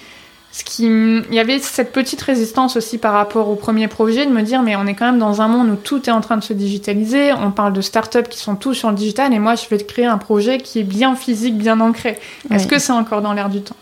[0.50, 0.86] Ce qui...
[0.86, 4.64] Il y avait cette petite résistance aussi par rapport au premier projet de me dire,
[4.64, 6.54] mais on est quand même dans un monde où tout est en train de se
[6.54, 7.34] digitaliser.
[7.34, 10.06] On parle de startups qui sont tous sur le digital et moi, je vais créer
[10.06, 12.18] un projet qui est bien physique, bien ancré.
[12.50, 13.76] Est-ce que c'est encore dans l'air du temps?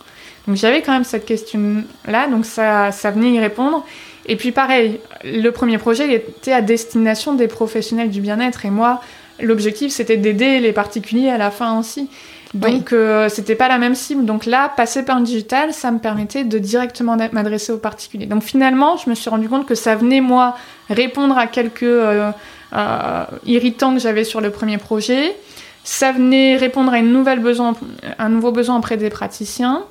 [0.47, 3.85] Donc j'avais quand même cette question-là, donc ça, ça venait y répondre.
[4.27, 9.01] Et puis pareil, le premier projet était à destination des professionnels du bien-être et moi,
[9.39, 12.09] l'objectif c'était d'aider les particuliers à la fin aussi.
[12.55, 14.25] Donc euh, c'était pas la même cible.
[14.25, 18.27] Donc là, passer par le digital, ça me permettait de directement m'adresser aux particuliers.
[18.27, 20.55] Donc finalement, je me suis rendu compte que ça venait moi
[20.89, 22.31] répondre à quelques euh,
[22.73, 25.35] euh, irritants que j'avais sur le premier projet.
[25.83, 27.75] Ça venait répondre à une nouvelle besoin,
[28.17, 29.83] un nouveau besoin auprès des praticiens.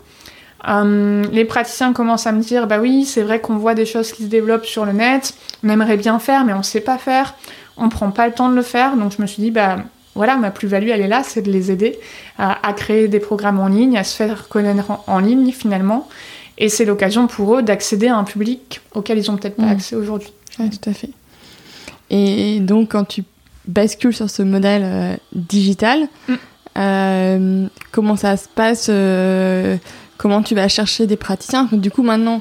[0.69, 4.13] Euh, les praticiens commencent à me dire bah oui, c'est vrai qu'on voit des choses
[4.13, 7.35] qui se développent sur le net, on aimerait bien faire, mais on sait pas faire,
[7.77, 8.97] on prend pas le temps de le faire.
[8.97, 9.79] Donc je me suis dit bah
[10.15, 11.99] voilà, ma plus-value elle est là, c'est de les aider
[12.39, 16.09] à, créer des programmes en ligne, à se faire connaître en, ligne finalement.
[16.57, 19.73] Et c'est l'occasion pour eux d'accéder à un public auquel ils ont peut-être pas mmh.
[19.73, 20.33] accès aujourd'hui.
[20.61, 21.11] Oui, tout à fait.
[22.11, 23.25] Et donc quand tu
[23.67, 26.35] bascules sur ce modèle euh, digital, mmh.
[26.79, 28.89] euh, comment ça se passe
[30.25, 31.69] comment tu vas chercher des praticiens.
[31.71, 32.41] Du coup, maintenant,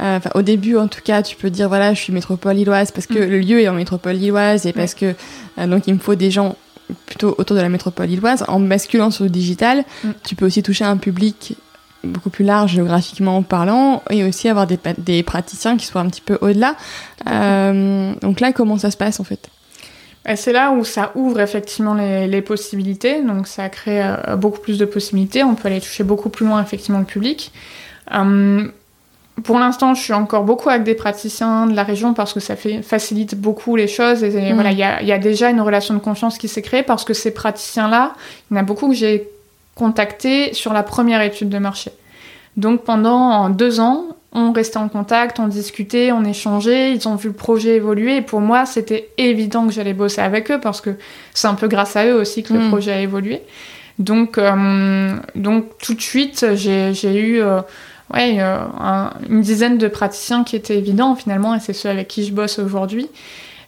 [0.00, 3.06] euh, au début, en tout cas, tu peux dire voilà, je suis métropole lilloise parce
[3.06, 3.30] que mm.
[3.30, 5.14] le lieu est en métropole lilloise et parce que
[5.58, 6.56] euh, donc il me faut des gens
[7.06, 8.44] plutôt autour de la métropole lilloise.
[8.48, 10.08] En basculant sur le digital, mm.
[10.24, 11.54] tu peux aussi toucher un public
[12.02, 16.22] beaucoup plus large géographiquement parlant et aussi avoir des, des praticiens qui soient un petit
[16.22, 16.74] peu au-delà.
[17.28, 19.48] Euh, donc là, comment ça se passe en fait?
[20.34, 24.84] C'est là où ça ouvre effectivement les, possibilités, donc ça crée euh, beaucoup plus de
[24.84, 27.52] possibilités, on peut aller toucher beaucoup plus loin effectivement le public.
[28.10, 28.72] Hum,
[29.42, 32.56] pour l'instant, je suis encore beaucoup avec des praticiens de la région parce que ça
[32.56, 34.22] fait, facilite beaucoup les choses.
[34.22, 34.98] Et, voilà, mmh.
[35.00, 38.12] il y, a, déjà une relation de confiance qui s'est créée parce que ces praticiens-là,
[38.50, 39.28] il y en a beaucoup que j'ai
[39.74, 41.90] contactés sur la première étude de marché.
[42.56, 47.28] Donc pendant deux ans, on restait en contact, on discutait, on échangeait, ils ont vu
[47.30, 48.16] le projet évoluer.
[48.18, 50.90] Et pour moi, c'était évident que j'allais bosser avec eux parce que
[51.34, 52.68] c'est un peu grâce à eux aussi que le Mm.
[52.68, 53.42] projet a évolué.
[53.98, 57.60] Donc, euh, donc tout de suite, j'ai j'ai eu euh,
[58.14, 62.08] ouais, euh, un- une dizaine de praticiens qui étaient évidents finalement, et c'est ceux avec
[62.08, 63.08] qui je bosse aujourd'hui.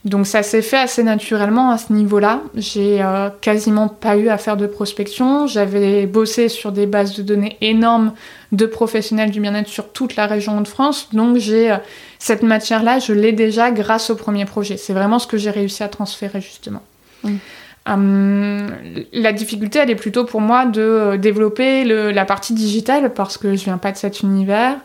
[0.04, 2.42] Donc ça s'est fait assez naturellement à ce niveau-là.
[2.56, 5.46] J'ai euh, quasiment pas eu à faire de prospection.
[5.46, 8.12] J'avais bossé sur des bases de données énormes
[8.50, 11.08] de professionnels du bien-être sur toute la région de France.
[11.12, 11.76] Donc j'ai euh,
[12.18, 14.76] cette matière-là, je l'ai déjà grâce au premier projet.
[14.76, 16.82] C'est vraiment ce que j'ai réussi à transférer justement.
[17.22, 17.36] Mm.
[17.84, 18.70] Hum,
[19.12, 23.38] la difficulté, elle est plutôt pour moi de euh, développer le- la partie digitale parce
[23.38, 24.76] que je viens pas de cet univers.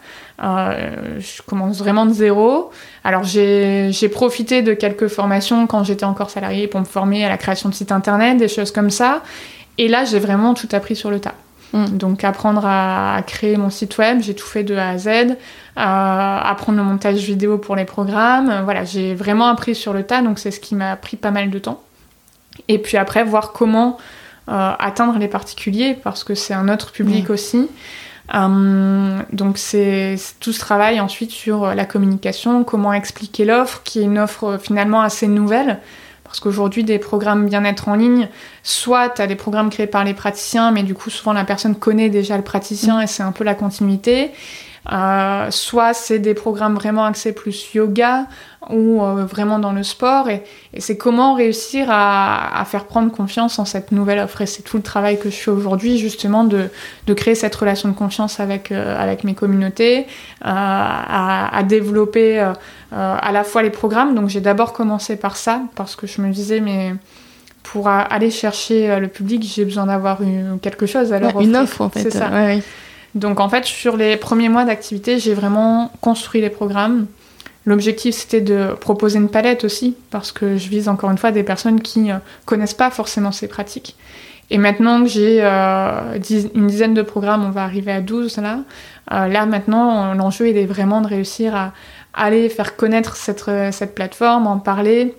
[0.43, 2.71] Euh, je commence vraiment de zéro.
[3.03, 7.37] Alors j'ai profité de quelques formations quand j'étais encore salariée pour me former à la
[7.37, 9.21] création de sites internet, des choses comme ça.
[9.77, 11.35] Et là, j'ai vraiment tout appris sur le tas.
[11.73, 11.97] Mm.
[11.97, 15.07] Donc apprendre à, créer mon site web, j'ai tout fait de A à Z.
[15.07, 15.35] Euh,
[15.75, 18.61] apprendre le montage vidéo pour les programmes.
[18.63, 21.51] Voilà, j'ai vraiment appris sur le tas, donc c'est ce qui m'a pris pas mal
[21.51, 21.83] de temps.
[22.67, 23.97] Et puis après, voir comment
[24.49, 27.69] euh, atteindre les particuliers, parce que c'est un autre public aussi.
[28.33, 33.99] Euh, donc c'est tout ce travail ensuite sur euh, la communication, comment expliquer l'offre, qui
[33.99, 35.79] est une offre finalement assez nouvelle.
[36.23, 38.29] Parce qu'aujourd'hui, des programmes bien-être en ligne,
[38.63, 41.75] soit tu as des programmes créés par les praticiens, mais du coup, souvent la personne
[41.75, 44.31] connaît déjà le praticien et c'est un peu la continuité.
[44.91, 48.25] Euh, soit c'est des programmes vraiment axés plus yoga
[48.69, 50.29] ou euh, vraiment dans le sport.
[50.29, 54.41] Et, et c'est comment réussir à, à faire prendre confiance en cette nouvelle offre.
[54.41, 56.69] Et c'est tout le travail que je fais aujourd'hui, justement, de,
[57.05, 60.07] de créer cette relation de confiance avec, euh, avec mes communautés,
[60.41, 62.39] à, à développer
[62.91, 64.15] à la fois les programmes.
[64.15, 66.95] Donc j'ai d'abord commencé par ça, parce que je me disais, mais
[67.63, 71.57] pour aller chercher le public, j'ai besoin d'avoir une- quelque chose à leur Ouais, une
[71.57, 72.03] offre en fait.
[72.03, 72.29] C'est ça.
[72.29, 72.63] Ouais, ouais.
[73.15, 77.07] Donc en fait, sur les premiers mois d'activité, j'ai vraiment construit les programmes.
[77.67, 81.43] L'objectif, c'était de proposer une palette aussi, parce que je vise encore une fois des
[81.43, 82.15] personnes qui euh,
[82.45, 83.97] connaissent pas forcément ces pratiques.
[84.49, 86.17] Et maintenant que j'ai euh,
[86.55, 88.59] une dizaine de programmes, on va arriver à 12 là.
[89.11, 91.73] euh, là maintenant, l'enjeu, il est vraiment de réussir à
[92.13, 95.13] aller faire connaître cette, cette plateforme, en parler.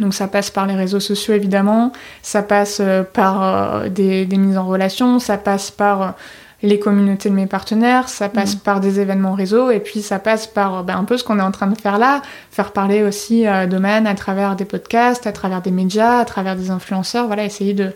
[0.00, 1.92] Donc ça passe par les réseaux sociaux évidemment,
[2.22, 2.80] ça passe
[3.12, 6.14] par des, mises en relation, ça passe par
[6.62, 10.46] les communautés de mes partenaires, ça passe par des événements réseau, et puis ça passe
[10.46, 13.02] par euh, ben, un peu ce qu'on est en train de faire là, faire parler
[13.02, 17.26] aussi euh, Domaine à travers des podcasts, à travers des médias, à travers des influenceurs,
[17.26, 17.92] voilà, essayer de,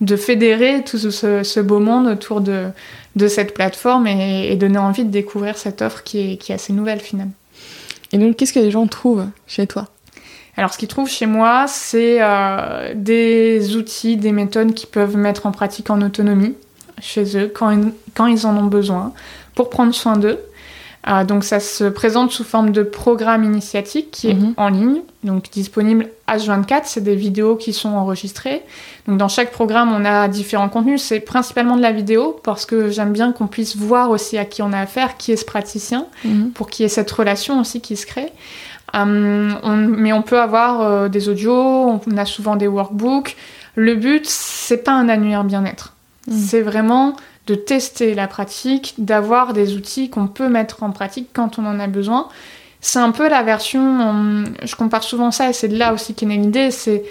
[0.00, 2.66] de fédérer tout ce, ce beau monde autour de,
[3.16, 6.56] de cette plateforme et, et donner envie de découvrir cette offre qui est, qui est
[6.56, 7.32] assez nouvelle finalement.
[8.12, 9.86] Et donc, qu'est-ce que les gens trouvent chez toi?
[10.56, 15.46] Alors, ce qu'ils trouvent chez moi, c'est euh, des outils, des méthodes qu'ils peuvent mettre
[15.46, 16.54] en pratique en autonomie
[17.00, 19.12] chez eux quand ils, quand ils en ont besoin
[19.54, 20.38] pour prendre soin d'eux.
[21.08, 24.52] Euh, donc, ça se présente sous forme de programme initiatique qui est Mhm.
[24.58, 26.82] en ligne, donc disponible H24.
[26.84, 28.62] C'est des vidéos qui sont enregistrées.
[29.08, 31.00] Donc, dans chaque programme, on a différents contenus.
[31.02, 34.60] C'est principalement de la vidéo parce que j'aime bien qu'on puisse voir aussi à qui
[34.60, 36.04] on a affaire, qui est ce praticien
[36.54, 38.30] pour qu'il y ait cette relation aussi qui se crée.
[38.92, 41.54] On- mais on peut avoir euh, des audios,
[42.06, 43.36] on a souvent des workbooks.
[43.74, 45.94] Le but, c'est pas un annuaire bien-être.
[46.26, 46.32] Mm.
[46.32, 51.58] C'est vraiment de tester la pratique, d'avoir des outils qu'on peut mettre en pratique quand
[51.58, 52.28] on en a besoin.
[52.80, 56.14] C'est un peu la version, hum, je compare souvent ça et c'est de là aussi
[56.14, 57.04] qu'est née l'idée, c'est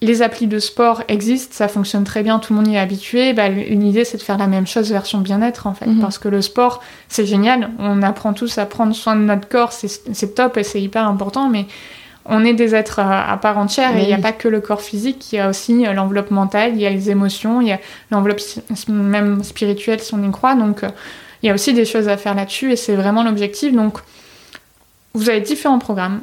[0.00, 3.32] les applis de sport existent, ça fonctionne très bien, tout le monde y est habitué.
[3.32, 5.86] Bah, L'idée, c'est de faire la même chose version bien-être, en fait.
[5.86, 6.00] Mhm.
[6.00, 7.70] Parce que le sport, c'est génial.
[7.80, 11.06] On apprend tous à prendre soin de notre corps, c'est c'est top et c'est hyper
[11.06, 11.48] important.
[11.48, 11.66] Mais
[12.28, 14.60] on est des êtres à, à part entière et il n'y a pas que le
[14.60, 17.68] corps physique, il y a aussi euh, l'enveloppe mentale, il y a les émotions, il
[17.68, 18.40] y a l'enveloppe
[18.88, 20.54] même spirituelle si on y croit.
[20.54, 20.90] Donc, euh,
[21.42, 23.72] il y a aussi des choses à faire là-dessus et c'est vraiment l'objectif.
[23.72, 23.98] Donc,
[25.14, 26.20] vous avez différents programmes.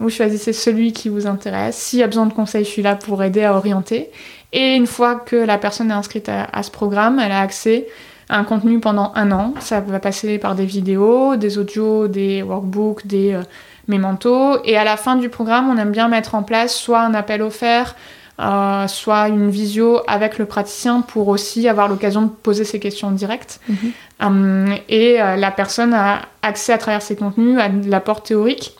[0.00, 1.76] Vous choisissez celui qui vous intéresse.
[1.76, 4.10] S'il y a besoin de conseils, je suis là pour aider à orienter.
[4.54, 7.88] Et une fois que la personne est inscrite à, à ce programme, elle a accès
[8.30, 9.52] à un contenu pendant un an.
[9.60, 13.42] Ça va passer par des vidéos, des audios, des workbooks, des euh,
[13.88, 14.58] mémentos.
[14.64, 17.42] Et à la fin du programme, on aime bien mettre en place soit un appel
[17.42, 17.96] offert,
[18.40, 23.08] euh, soit une visio avec le praticien pour aussi avoir l'occasion de poser ses questions
[23.08, 23.60] en direct.
[23.68, 23.92] Mhm.
[24.20, 28.76] Hum, et euh, la personne a accès à travers ces contenus à de l'apport théorique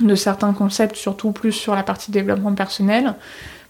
[0.00, 3.14] de certains concepts, surtout plus sur la partie développement personnel.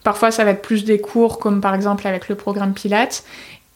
[0.05, 3.25] Parfois, ça va être plus des cours, comme par exemple avec le programme Pilates.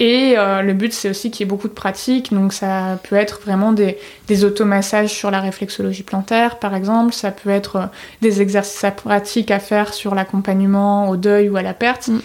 [0.01, 2.33] Et euh, le but, c'est aussi qu'il y ait beaucoup de pratiques.
[2.33, 7.13] Donc, ça peut être vraiment des, des automassages sur la réflexologie plantaire, par exemple.
[7.13, 7.87] Ça peut être euh,
[8.21, 12.09] des exercices à- pratiques à faire sur l'accompagnement au deuil ou à la perte.
[12.09, 12.21] Mm.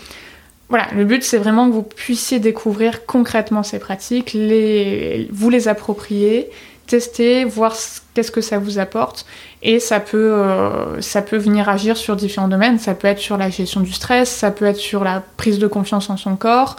[0.69, 5.67] Voilà, le but, c'est vraiment que vous puissiez découvrir concrètement ces pratiques, les, vous les
[5.67, 6.49] approprier,
[6.87, 7.75] tester, voir
[8.13, 9.25] qu'est-ce que ça vous apporte.
[9.61, 12.79] Et ça peut, euh, ça peut venir agir sur différents domaines.
[12.79, 15.67] Ça peut être sur la gestion du stress, ça peut être sur la prise de
[15.67, 16.75] confiance en son corps,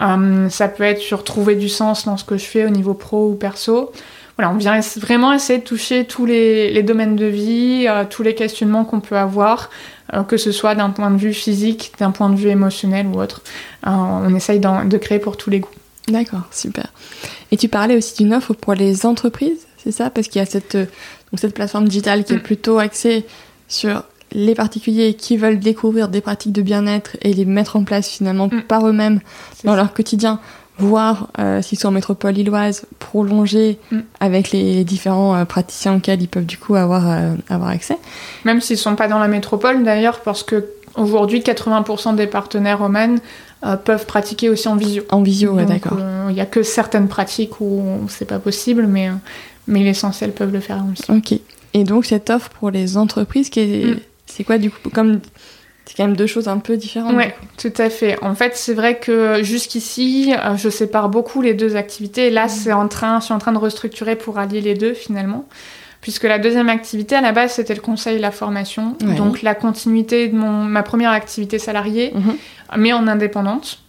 [0.00, 2.94] euh, ça peut être sur trouver du sens dans ce que je fais au niveau
[2.94, 3.92] pro ou perso.
[4.36, 8.34] Voilà, on vient vraiment essayer de toucher tous les, domaines de vie, euh, tous les
[8.34, 9.70] questionnements qu'on peut avoir,
[10.28, 13.40] que ce soit d'un point de vue physique, d'un point de vue émotionnel ou autre.
[13.82, 15.68] on essaye de créer pour tous les goûts.
[16.08, 16.86] D'accord, super.
[17.50, 20.10] Et tu parlais aussi d'une offre pour les entreprises, c'est ça?
[20.10, 22.42] Parce qu'il y a cette, donc cette plateforme digitale qui est mm.
[22.42, 23.24] plutôt axée
[23.68, 28.08] sur les particuliers qui veulent découvrir des pratiques de bien-être et les mettre en place
[28.08, 28.62] finalement mm.
[28.62, 29.20] par eux-mêmes
[29.64, 30.40] dans leur quotidien,
[30.78, 33.98] voir euh, s'ils sont en métropole lilloise, prolonger mm.
[34.20, 37.98] avec les différents euh, praticiens auxquels ils peuvent du coup avoir, euh, avoir accès.
[38.44, 40.66] Même s'ils ne sont pas dans la métropole d'ailleurs, parce que
[40.96, 43.18] aujourd'hui 80% des partenaires Oman
[43.64, 45.04] euh, peuvent pratiquer aussi en visio.
[45.10, 45.98] En visio, ouais, d'accord.
[46.28, 49.10] Il n'y a que certaines pratiques où c'est pas possible, mais,
[49.66, 51.14] mais l'essentiel peuvent le faire en visio.
[51.14, 51.38] Ok.
[51.74, 53.96] Et donc cette offre pour les entreprises, mm.
[54.26, 55.20] c'est quoi du coup comme
[55.84, 57.14] c'est quand même deux choses un peu différentes.
[57.14, 57.26] Oui,
[57.58, 58.18] tout à fait.
[58.22, 62.30] En fait, c'est vrai que jusqu'ici, euh, je sépare beaucoup les deux activités.
[62.30, 62.48] Là, mm.
[62.48, 65.46] c'est en train, je suis en train de restructurer pour allier les deux finalement
[66.06, 69.56] puisque la deuxième activité à la base c'était le conseil et la formation, donc la
[69.56, 72.36] continuité de mon, ma première activité salariée, mhm.
[72.76, 73.80] mais en indépendante.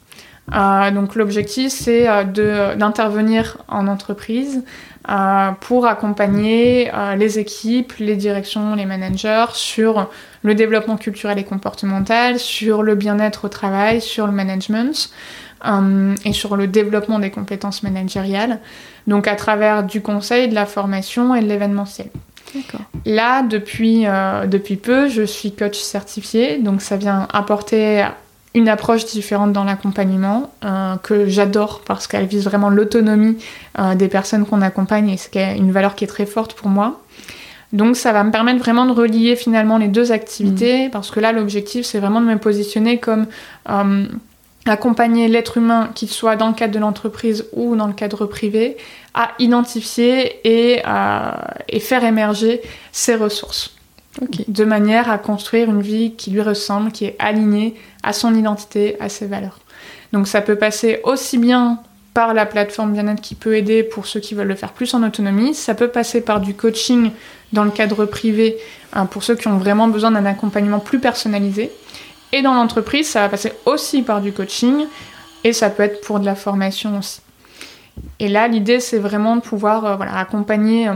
[0.51, 4.63] Euh, donc l'objectif c'est euh, d'intervenir en entreprise
[5.11, 10.09] euh, pour accompagner les équipes, les directions, les managers sur
[10.41, 15.11] le développement culturel et comportemental, sur le bien-être au travail, sur le management.
[15.65, 18.59] Euh, et sur le développement des compétences managériales,
[19.07, 22.09] donc à travers du conseil, de la formation et de l'événementiel.
[23.05, 28.05] Là, depuis, euh, depuis peu, je suis coach certifié, donc ça vient apporter
[28.53, 33.37] une approche différente dans l'accompagnement euh, que j'adore parce qu'elle vise vraiment l'autonomie
[33.95, 37.01] des personnes qu'on accompagne et c'est une valeur qui est très forte pour moi.
[37.73, 40.91] Donc ça va me permettre vraiment de relier finalement les deux activités mmh.
[40.91, 43.27] parce que là l'objectif c'est vraiment de me positionner comme
[44.69, 48.77] accompagner l'être humain, qu'il soit dans le cadre de l'entreprise ou dans le cadre privé,
[49.13, 53.75] à identifier et, à, et faire émerger ses ressources.
[54.47, 58.95] De manière à construire une vie qui lui ressemble, qui est alignée à son identité,
[58.99, 59.59] à ses valeurs.
[60.11, 61.79] Donc ça peut passer aussi bien
[62.17, 65.03] par la plateforme bien-être qui peut aider pour ceux qui veulent le faire plus en
[65.03, 67.11] autonomie, ça peut passer par du coaching
[67.53, 68.57] dans le cadre privé
[68.93, 71.69] hein, pour ceux qui ont vraiment besoin d'un accompagnement plus personnalisé.
[72.33, 74.85] Et dans l'entreprise, ça va passer aussi par du coaching
[75.43, 77.21] et ça peut être pour de la formation aussi.
[78.19, 80.93] Et là, l'idée, c'est vraiment de pouvoir euh, voilà, accompagner euh,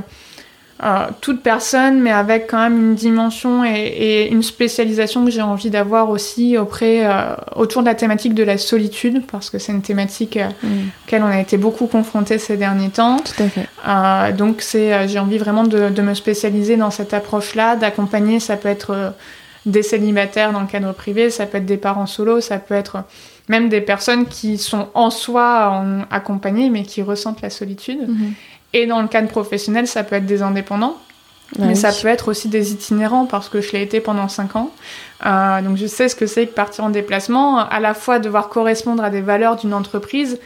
[0.83, 5.69] euh, toute personne, mais avec quand même une dimension et, une spécialisation que j'ai envie
[5.69, 7.07] d'avoir aussi auprès,
[7.55, 10.69] autour de la thématique de la solitude, parce que c'est une thématique à mm.
[11.05, 13.17] laquelle on a été beaucoup confronté ces derniers temps.
[13.17, 14.33] Tout à fait.
[14.33, 19.13] donc, j'ai envie vraiment de, de, me spécialiser dans cette approche-là, d'accompagner, ça peut être
[19.65, 23.03] des célibataires dans le cadre privé, ça peut être des parents solo, ça peut être
[23.47, 28.07] même des personnes qui sont en soi accompagnées mais qui ressentent la solitude.
[28.07, 28.33] Mhm.
[28.73, 30.97] Et dans le cadre professionnel, ça peut être des indépendants.
[31.57, 34.55] Bah mais ça peut être aussi des itinérants parce que je l'ai été pendant 5
[34.55, 34.71] ans.
[35.25, 38.47] Euh, donc je sais ce que c'est que partir en déplacement, à la fois devoir
[38.47, 40.39] correspondre à des valeurs d'une entreprise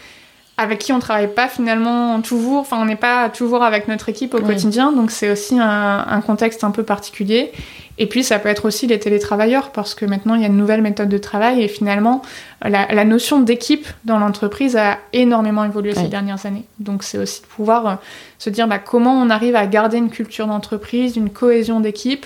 [0.57, 4.33] avec qui on travaille pas finalement toujours, enfin on n'est pas toujours avec notre équipe
[4.33, 7.51] au quotidien, donc c'est aussi un, un, contexte un peu particulier.
[7.97, 10.57] Et puis ça peut être aussi les télétravailleurs, parce que maintenant il y a une
[10.57, 12.21] nouvelle méthode de travail et finalement
[12.61, 16.65] la, notion d'équipe dans l'entreprise a énormément évolué ces dernières années.
[16.79, 17.95] Donc c'est aussi de pouvoir euh,
[18.37, 22.25] se dire bah, comment on arrive à garder une culture d'entreprise, une cohésion d'équipe,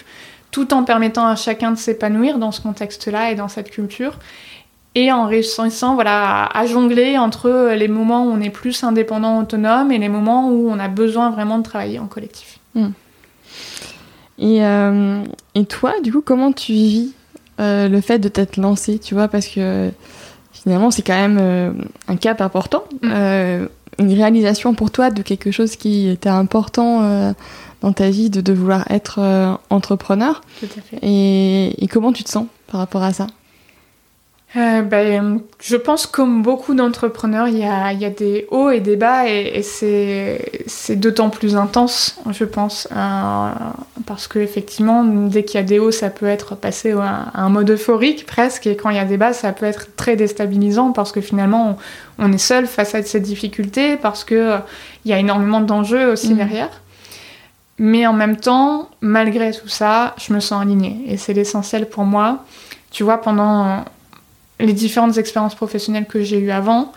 [0.52, 4.18] tout en permettant à chacun de s'épanouir dans ce contexte-là et dans cette culture.
[4.95, 9.91] Et en réussissant voilà, à, jongler entre les moments où on est plus indépendant, autonome
[9.91, 12.60] et les moments où on a besoin vraiment de travailler en collectif.
[12.73, 12.89] Hmm.
[14.39, 15.23] Et, euh,
[15.54, 17.13] et, toi, du coup, comment tu vis
[17.60, 19.91] euh, le fait de t'être lancé, tu vois, parce que
[20.54, 21.71] finalement, c'est quand même euh,
[22.08, 23.67] un cap important, mm.
[23.99, 27.34] une réalisation pour toi de quelque chose qui était important
[27.82, 29.19] dans ta vie, de, de vouloir être
[29.69, 30.41] entrepreneur.
[30.62, 30.99] Tout à fait.
[31.02, 33.28] Et, et comment tu te sens par rapport à ça?
[34.56, 38.79] Euh, ben, je pense comme beaucoup d'entrepreneurs, il y a, y a, des hauts et
[38.79, 43.50] des bas et, et c'est d'autant plus intense, je pense, euh,
[44.08, 47.50] parce que effectivement, dès qu'il y a des hauts, ça peut être passé à, un
[47.50, 50.93] mode euphorique presque, et quand il y a des bas, ça peut être très déstabilisant
[50.93, 51.77] parce que finalement,
[52.17, 54.58] on, est seul face à ces difficultés, parce que euh,
[55.06, 56.37] y a énormément d'enjeux aussi mmh.
[56.37, 56.81] derrière.
[57.77, 62.04] Mais en même temps, malgré tout ça, je me sens alignée et c'est l'essentiel pour
[62.04, 62.43] moi.
[62.91, 63.85] Tu vois, pendant
[64.60, 66.91] les différentes expériences professionnelles que j'ai eues avant,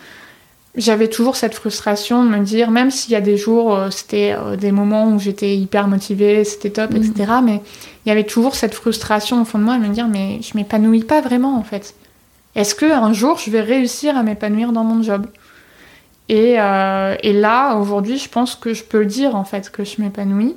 [0.74, 4.34] j'avais toujours cette frustration de me dire, même s'il y a des jours, euh, c'était
[4.36, 7.12] euh, des moments où j'étais hyper motivée, c'était top, etc.
[7.18, 7.44] Mhm.
[7.44, 7.60] Mais
[8.04, 10.56] il y avait toujours cette frustration au fond de moi de me dire, mais je
[10.56, 11.94] m'épanouis pas vraiment en fait.
[12.54, 15.26] Est-ce que un jour je vais réussir à m'épanouir dans mon job?
[16.28, 19.84] Et, euh, et, là, aujourd'hui, je pense que je peux le dire en fait que
[19.84, 20.54] je m'épanouis.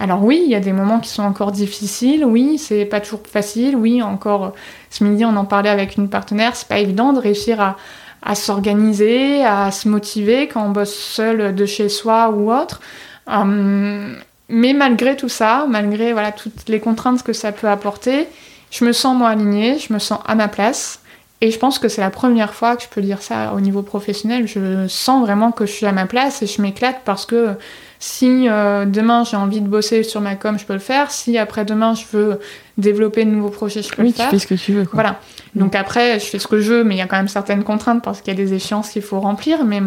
[0.00, 3.20] Alors oui, il y a des moments qui sont encore difficiles, oui, c'est pas toujours
[3.30, 4.54] facile, oui, encore
[4.88, 7.76] ce midi on en parlait avec une partenaire, c'est pas évident de réussir à,
[8.22, 12.80] à s'organiser, à se motiver quand on bosse seul de chez soi ou autre.
[13.26, 14.16] Hum,
[14.48, 18.26] mais malgré tout ça, malgré voilà toutes les contraintes que ça peut apporter,
[18.70, 21.00] je me sens moi alignée, je me sens à ma place.
[21.42, 23.82] Et je pense que c'est la première fois que je peux dire ça au niveau
[23.82, 24.46] professionnel.
[24.46, 27.54] Je sens vraiment que je suis à ma place et je m'éclate parce que
[28.02, 31.10] si euh, demain j'ai envie de bosser sur ma com, je peux le faire.
[31.10, 32.40] Si après-demain je veux
[32.78, 34.30] développer de nouveaux projets, je peux le faire.
[34.32, 34.88] Oui, tu fais ce que tu veux.
[34.94, 35.20] Voilà.
[35.54, 35.60] Mm.
[35.60, 37.62] Donc après, je fais ce que je veux, mais il y a quand même certaines
[37.62, 39.66] contraintes parce qu'il y a des échéances qu'il faut remplir.
[39.66, 39.82] Mais,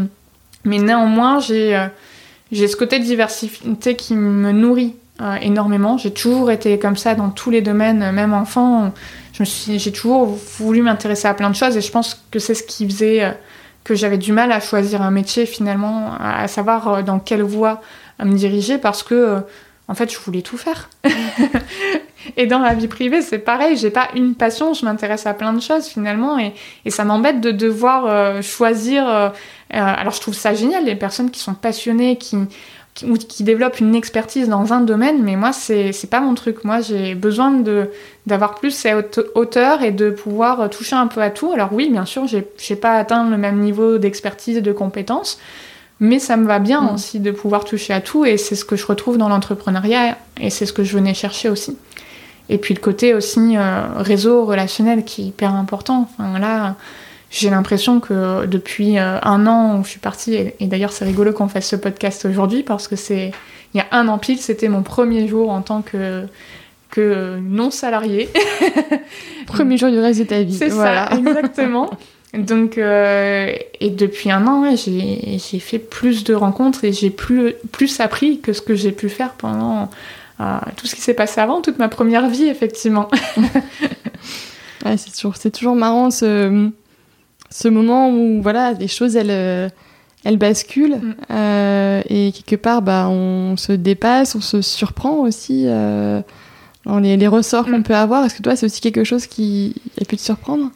[0.64, 1.88] mais néanmoins, j'ai euh,
[2.52, 5.98] j'ai ce côté de diversité qui me nourrit euh, énormément.
[5.98, 8.94] J'ai toujours été comme ça dans tous les domaines, même enfant.
[9.42, 10.28] J'ai toujours
[10.60, 13.36] voulu m'intéresser à plein de choses et je pense que c'est ce qui faisait
[13.84, 17.82] que j'avais du mal à choisir un métier finalement, à savoir dans quelle voie
[18.26, 19.40] me diriger parce que euh,
[19.88, 20.90] en fait je voulais tout faire.
[22.38, 25.54] et dans la vie privée c'est pareil, j'ai pas une passion, je m'intéresse à plein
[25.54, 26.54] de choses finalement et,
[26.86, 29.08] et ça m'embête de devoir euh, choisir.
[29.08, 29.30] Euh,
[29.70, 32.38] alors je trouve ça génial les personnes qui sont passionnées, qui
[32.94, 36.64] qui, qui développent une expertise dans un domaine, mais moi, c'est, pas mon truc.
[36.64, 37.64] Moi, j'ai besoin
[38.26, 41.52] d'avoir plus cette hauteur et de pouvoir toucher un peu à tout.
[41.52, 45.40] Alors oui, bien sûr, j'ai pas atteint le même niveau d'expertise et de compétences,
[46.04, 46.94] mais ça me va bien mm.
[46.94, 50.50] aussi de pouvoir toucher à tout et c'est ce que je retrouve dans l'entrepreneuriat et
[50.50, 51.78] c'est ce que je venais chercher aussi.
[52.50, 56.10] Et puis le côté aussi euh, réseau relationnel qui est hyper important.
[56.12, 56.76] Enfin, là,
[57.32, 61.32] j'ai l'impression que depuis euh, un an où je suis partie, et, d'ailleurs c'est rigolo
[61.32, 63.32] qu'on fasse ce podcast aujourd'hui parce que c'est
[63.74, 66.26] il y a un an pile, c'était mon premier jour en tant que
[66.90, 68.30] que non salarié.
[69.48, 70.54] premier jour du reste de ta vie.
[70.54, 71.90] C'est ça, exactement.
[72.34, 78.00] Donc, euh, et depuis un an, j'ai fait plus de rencontres et j'ai plus, plus
[78.00, 79.90] appris que ce que j'ai pu faire pendant
[80.40, 83.08] euh, tout ce qui s'est passé avant, toute ma première vie, effectivement.
[84.86, 86.72] ouais, c'est toujours, toujours marrant ce,
[87.52, 89.70] ce moment où voilà, les choses, elles, euh,
[90.24, 92.02] elles basculent mm.
[92.10, 97.66] et quelque part, bah, on se dépasse, on se surprend aussi dans les, les ressorts
[97.66, 97.84] qu'on mm.
[97.84, 98.26] peut avoir.
[98.26, 100.72] Est-ce que toi, c'est aussi quelque chose qui a pu te surprendre?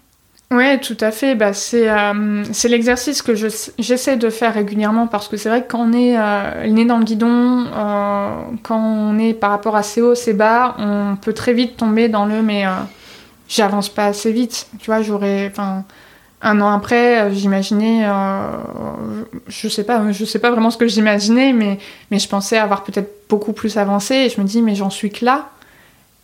[0.50, 1.36] Oui, tout à fait.
[1.36, 5.90] Bah, c'est euh, l'exercice que j'essaie de faire régulièrement parce que c'est vrai que quand
[5.90, 8.30] on est euh, nez dans le guidon, euh,
[8.64, 12.08] quand on est par rapport à ces hauts, ces bas, on peut très vite tomber
[12.08, 12.64] dans le mais
[13.50, 14.68] j'avance pas assez vite.
[14.80, 15.48] Tu vois, j'aurais.
[15.52, 15.84] Enfin,
[16.42, 18.08] un an après, j'imaginais.
[19.48, 21.78] je sais pas, je sais pas vraiment ce que j'imaginais, mais,
[22.10, 25.12] mais je pensais avoir peut-être beaucoup plus avancé et je me dis mais j'en suis
[25.12, 25.50] que là.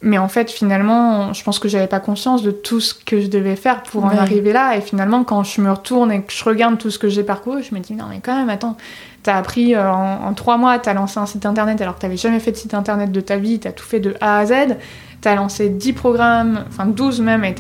[0.06, 3.28] Mais en fait, finalement, je pense que j'avais pas conscience de tout ce que je
[3.28, 4.76] devais faire pour en arriver là.
[4.76, 7.64] Et finalement, quand je me retourne et que je regarde tout ce que j'ai parcouru,
[7.64, 8.76] je me dis non, mais quand même, attends,
[9.24, 12.42] t'as appris euh, en, trois mois, t'as lancé un site internet alors que t'avais jamais
[12.42, 14.76] fait de site internet de ta vie, t'as tout fait de A à Z,
[15.24, 17.56] t'as lancé 10 programmes, enfin 12 même, et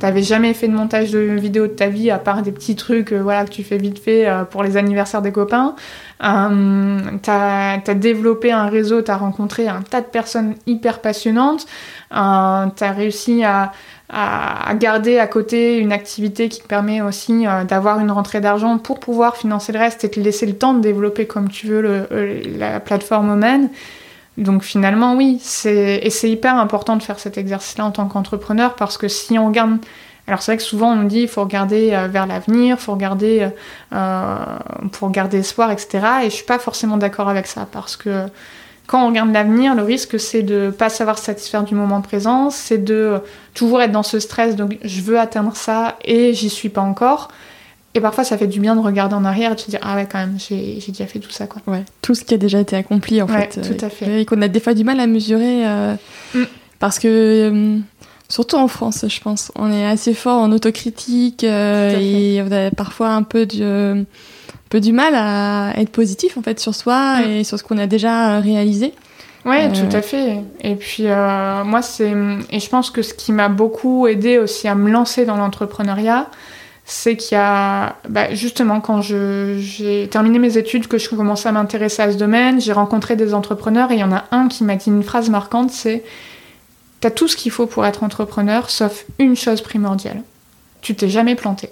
[0.00, 3.12] t'avais jamais fait de montage de vidéo de ta vie à part des petits trucs
[3.12, 5.76] euh, voilà, que tu fais vite fait euh, pour les anniversaires des copains.
[6.24, 11.66] Euh, t'as as développé un réseau, t'as rencontré un tas de personnes hyper passionnantes,
[12.12, 13.72] euh, t'as réussi à,
[14.78, 19.72] garder à côté une activité qui permet aussi d'avoir une rentrée d'argent pour pouvoir financer
[19.72, 22.06] le reste et te laisser le temps de développer comme tu veux
[22.56, 23.70] la plateforme Omen.
[24.36, 28.98] Donc finalement, oui, et c'est hyper important de faire cet exercice-là en tant qu'entrepreneur parce
[28.98, 29.78] que si on regarde
[30.26, 32.92] alors c'est vrai que souvent on nous dit il faut regarder euh, vers l'avenir, faut
[32.92, 33.48] regarder euh,
[33.92, 34.36] euh,
[34.92, 36.06] pour garder espoir, etc.
[36.22, 38.26] Et je suis pas forcément d'accord avec ça parce que
[38.86, 42.82] quand on regarde l'avenir, le risque c'est de pas savoir satisfaire du moment présent, c'est
[42.82, 43.20] de
[43.52, 47.28] toujours être dans ce stress, donc je veux atteindre ça et j'y suis pas encore.
[47.94, 49.94] Et parfois, ça fait du bien de regarder en arrière et de se dire Ah
[49.94, 51.46] ouais, quand même, j'ai déjà fait tout ça.
[51.46, 51.62] Quoi.
[51.66, 53.60] Ouais, tout ce qui a déjà été accompli en ouais, fait.
[53.60, 54.20] Tout à fait.
[54.20, 55.64] Et qu'on a des fois du mal à mesurer
[56.34, 56.44] mm.
[56.80, 57.80] parce que
[58.28, 59.52] Surtout en France, je pense.
[59.54, 63.62] On est assez fort en autocritique euh, et on a parfois un peu du,
[64.70, 67.30] peu du mal à être positif en fait sur soi mm.
[67.30, 68.94] et sur ce qu'on a déjà réalisé.
[69.44, 70.38] Ouais, euh, tout à fait.
[70.62, 72.14] Et puis euh, moi, c'est
[72.50, 76.28] et je pense que ce qui m'a beaucoup aidé aussi à me lancer dans l'entrepreneuriat,
[76.86, 81.52] c'est qu'il y a bah, justement quand j'ai terminé mes études, que je commençais à
[81.52, 84.64] m'intéresser à ce domaine, j'ai rencontré des entrepreneurs et il y en a un qui
[84.64, 86.04] m'a dit une phrase marquante, c'est
[87.00, 90.22] T'as tout ce qu'il faut pour être entrepreneur, sauf une chose primordiale.
[90.80, 91.68] Tu t'es jamais planté.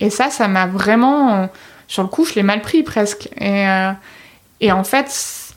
[0.00, 1.48] Et ça, ça m'a vraiment.
[1.88, 3.30] sur le coup, je l'ai mal pris presque.
[3.38, 3.90] Et, euh,
[4.60, 5.54] et en fait,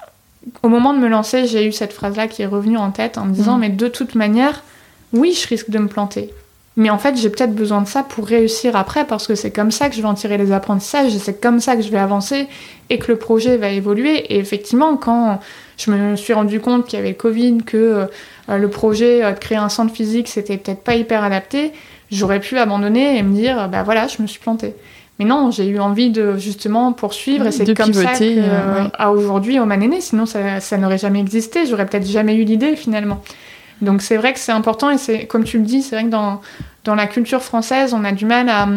[0.61, 3.25] au moment de me lancer, j'ai eu cette phrase-là qui est revenue en tête en
[3.25, 3.59] me disant, Mhm.
[3.59, 4.63] mais de toute manière,
[5.11, 6.33] oui, je risque de me planter.
[6.75, 9.69] Mais en fait, j'ai peut-être besoin de ça pour réussir après, parce que c'est comme
[9.69, 11.99] ça que je vais en tirer les apprentissages, et c'est comme ça que je vais
[11.99, 12.47] avancer,
[12.89, 14.15] et que le projet va évoluer.
[14.33, 15.39] Et effectivement, quand
[15.77, 18.07] je me suis rendu compte qu'il y avait le Covid, que
[18.49, 21.73] euh, le projet euh, de créer un centre physique, c'était peut-être pas hyper adapté,
[22.11, 24.73] j'aurais pu abandonner et me dire, bah voilà, je me suis plantée.
[25.19, 28.89] Mais non, j'ai eu envie de justement poursuivre, et c'est comme ça que, euh, ouais.
[28.97, 32.75] à aujourd'hui, au Manéné, sinon ça, ça n'aurait jamais existé, j'aurais peut-être jamais eu l'idée
[32.75, 33.21] finalement.
[33.81, 36.09] Donc c'est vrai que c'est important, et c'est comme tu le dis, c'est vrai que
[36.09, 36.41] dans,
[36.85, 38.67] dans la culture française, on a du mal à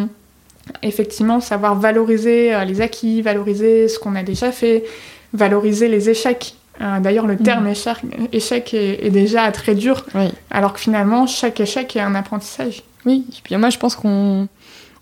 [0.82, 4.84] effectivement savoir valoriser euh, les acquis, valoriser ce qu'on a déjà fait,
[5.32, 6.54] valoriser les échecs.
[6.80, 7.96] Euh, D'ailleurs, le terme échec,
[8.32, 10.28] échec est, est déjà très dur, Oui.
[10.50, 12.82] alors que finalement, chaque échec est un apprentissage.
[13.06, 14.48] Oui, et puis moi je pense qu'on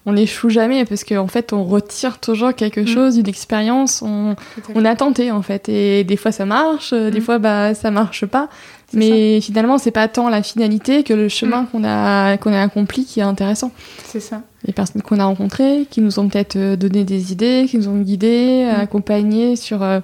[0.07, 2.87] on n'échoue jamais parce qu'en fait on retire toujours quelque Mm.
[2.87, 4.37] chose, une expérience, on,
[4.75, 7.23] on a tenté en fait et des fois ça marche, euh, des Mm.
[7.23, 8.51] fois bah ça marche pas,
[8.95, 11.67] Mais finalement c'est pas tant la finalité que le chemin Mm.
[11.73, 13.71] qu'on a qu'on a accompli qui est intéressant.
[14.05, 14.43] C'est ça.
[14.67, 17.89] Les personnes qu'on a rencontrées, qui nous ont peut-être euh, donné des idées, qui nous
[17.89, 18.81] ont guidés, Mm.
[18.81, 20.01] accompagnés sur euh,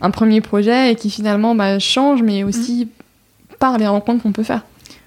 [0.00, 3.54] un premier projet et qui finalement bah, changent, mais aussi Mm.
[3.58, 4.62] par les rencontres qu'on peut faire.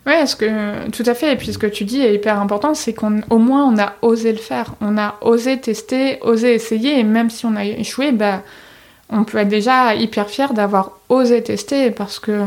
[0.06, 1.32] Ouais, ce que, tout à fait.
[1.32, 4.34] Et puis ce que tu dis est hyper important, c'est qu'au moins on a osé
[4.34, 4.76] le faire.
[4.82, 7.00] On a osé tester, osé essayer.
[7.00, 8.42] Et même si on a échoué, bah,
[9.10, 12.42] on peut être déjà hyper fier d'avoir osé tester parce que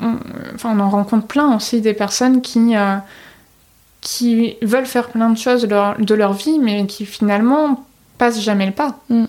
[0.00, 0.16] on,
[0.54, 2.96] enfin, on en rencontre plein aussi des personnes qui, euh,
[4.00, 7.84] qui veulent faire plein de choses de leur, de leur vie, mais qui finalement
[8.18, 8.98] passent jamais le pas.
[9.08, 9.24] Mm.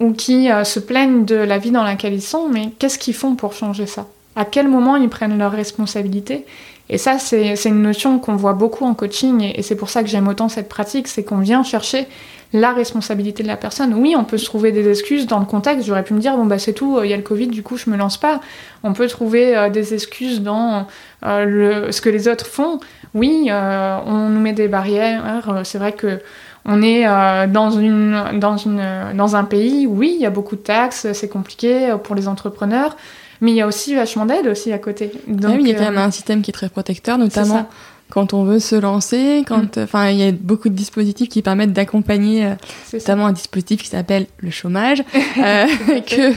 [0.00, 3.14] Ou qui euh, se plaignent de la vie dans laquelle ils sont, mais qu'est-ce qu'ils
[3.14, 4.06] font pour changer ça?
[4.36, 6.46] À quel moment ils prennent leurs responsabilités?
[6.88, 9.90] Et ça, c'est c'est une notion qu'on voit beaucoup en coaching, et, et c'est pour
[9.90, 12.06] ça que j'aime autant cette pratique, c'est qu'on vient chercher
[12.52, 13.92] la responsabilité de la personne.
[13.94, 15.86] Oui, on peut se trouver des excuses dans le contexte.
[15.86, 17.76] J'aurais pu me dire, bon, bah c'est tout, il y a le Covid, du coup,
[17.76, 18.40] je me lance pas.
[18.82, 20.86] On peut trouver euh, des excuses dans
[21.26, 22.80] euh, le, ce que les autres font.
[23.14, 25.50] Oui, euh, on nous met des barrières.
[25.50, 26.20] Euh, C'est vrai que
[26.64, 28.82] on est euh, dans, une, dans, une,
[29.14, 32.28] dans un pays, oui, il y a beaucoup de taxes, c'est compliqué euh, pour les
[32.28, 32.96] entrepreneurs,
[33.40, 35.12] mais il y a aussi vachement d'aide aussi à côté.
[35.26, 37.16] Donc, Ah oui, il y a quand euh, même un système qui est très protecteur,
[37.16, 37.60] c'est notamment ça.
[37.62, 37.66] Mm.
[38.10, 41.72] Quand on veut se lancer, quand enfin il y a beaucoup de dispositifs qui permettent
[41.72, 42.54] d'accompagner euh,
[42.86, 42.96] ça.
[42.98, 45.02] notamment un dispositif qui s'appelle le chômage
[45.38, 45.66] euh,
[46.06, 46.32] que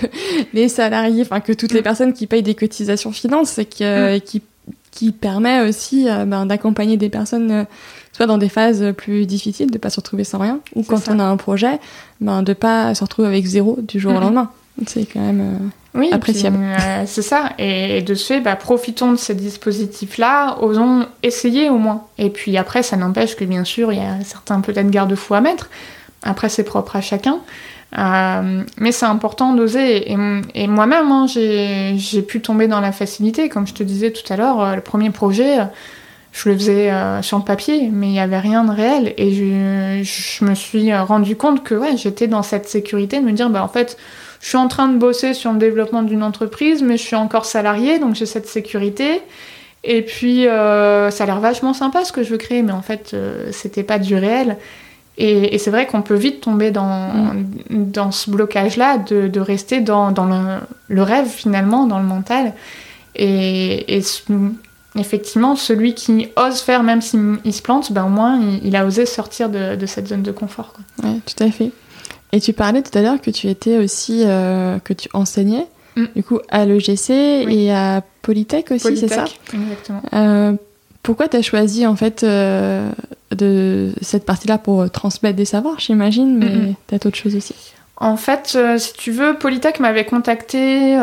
[0.54, 1.84] les salariés enfin que toutes les Mm.
[1.84, 4.42] personnes qui payent des cotisations financent et qui euh, qui,
[4.92, 7.66] qui permet aussi ben, d'accompagner des personnes
[8.12, 11.14] soit dans des phases plus difficiles de pas se retrouver sans rien ou quand ça.
[11.16, 11.80] on a un projet
[12.20, 14.52] ben de pas se retrouver avec zéro du jour au lendemain
[14.88, 16.58] c'est quand même euh, Oui, appréciable.
[16.62, 17.52] euh, c'est ça.
[17.58, 22.06] Et de ce fait, bah, profitons de ces dispositifs-là, osons essayer au moins.
[22.18, 25.42] Et puis après, ça n'empêche que bien sûr, il y a certains peut-être garde-fous à
[25.42, 25.70] mettre.
[26.24, 27.40] Après, c'est propre à chacun.
[27.98, 30.12] Euh, mais c'est important d'oser.
[30.12, 30.18] Et,
[30.56, 33.50] et moi-même, hein, j'ai pu tomber dans la facilité.
[33.50, 35.58] Comme je te disais tout à l'heure, euh, le premier projet,
[36.32, 39.14] je le faisais euh, sur le papier, mais il n'y avait rien de réel.
[39.18, 43.34] Et je, je me suis rendu compte que ouais, j'étais dans cette sécurité de me
[43.34, 43.98] dire, bah, en fait,
[44.42, 47.46] je suis en train de bosser sur le développement d'une entreprise, mais je suis encore
[47.46, 49.22] salarié, donc j'ai cette sécurité.
[49.84, 52.82] Et puis, euh, ça a l'air vachement sympa ce que je veux créer, mais en
[52.82, 54.58] fait, euh, c'était pas du réel.
[55.18, 57.34] Et, et c'est vrai qu'on peut vite tomber dans,
[57.70, 62.54] dans ce blocage-là, de, de rester dans, dans le, le rêve finalement, dans le mental.
[63.16, 64.24] Et, et ce-
[64.96, 68.76] effectivement, celui qui ose faire, même s'il il se plante, ben au moins il, il
[68.76, 70.74] a osé sortir de, de cette zone de confort.
[71.04, 71.72] ouais, tout à fait
[72.32, 75.68] et tu parlais tout à l'heure que tu étais aussi euh, que tu enseignais
[75.98, 76.06] Mm.
[76.16, 77.66] du coup à l'EGC Oui.
[77.66, 79.24] et à Polytech aussi c'est ça?
[79.26, 80.02] Polytech, Exactement.
[80.14, 80.54] Euh,
[81.04, 82.90] pourquoi tu as choisi en fait euh,
[83.36, 86.76] de cette partie-là pour transmettre des savoirs, j'imagine, mais Mhm.
[86.88, 87.56] peut-être autre chose aussi?
[87.98, 90.96] En fait, si tu veux, Polytech m'avait contacté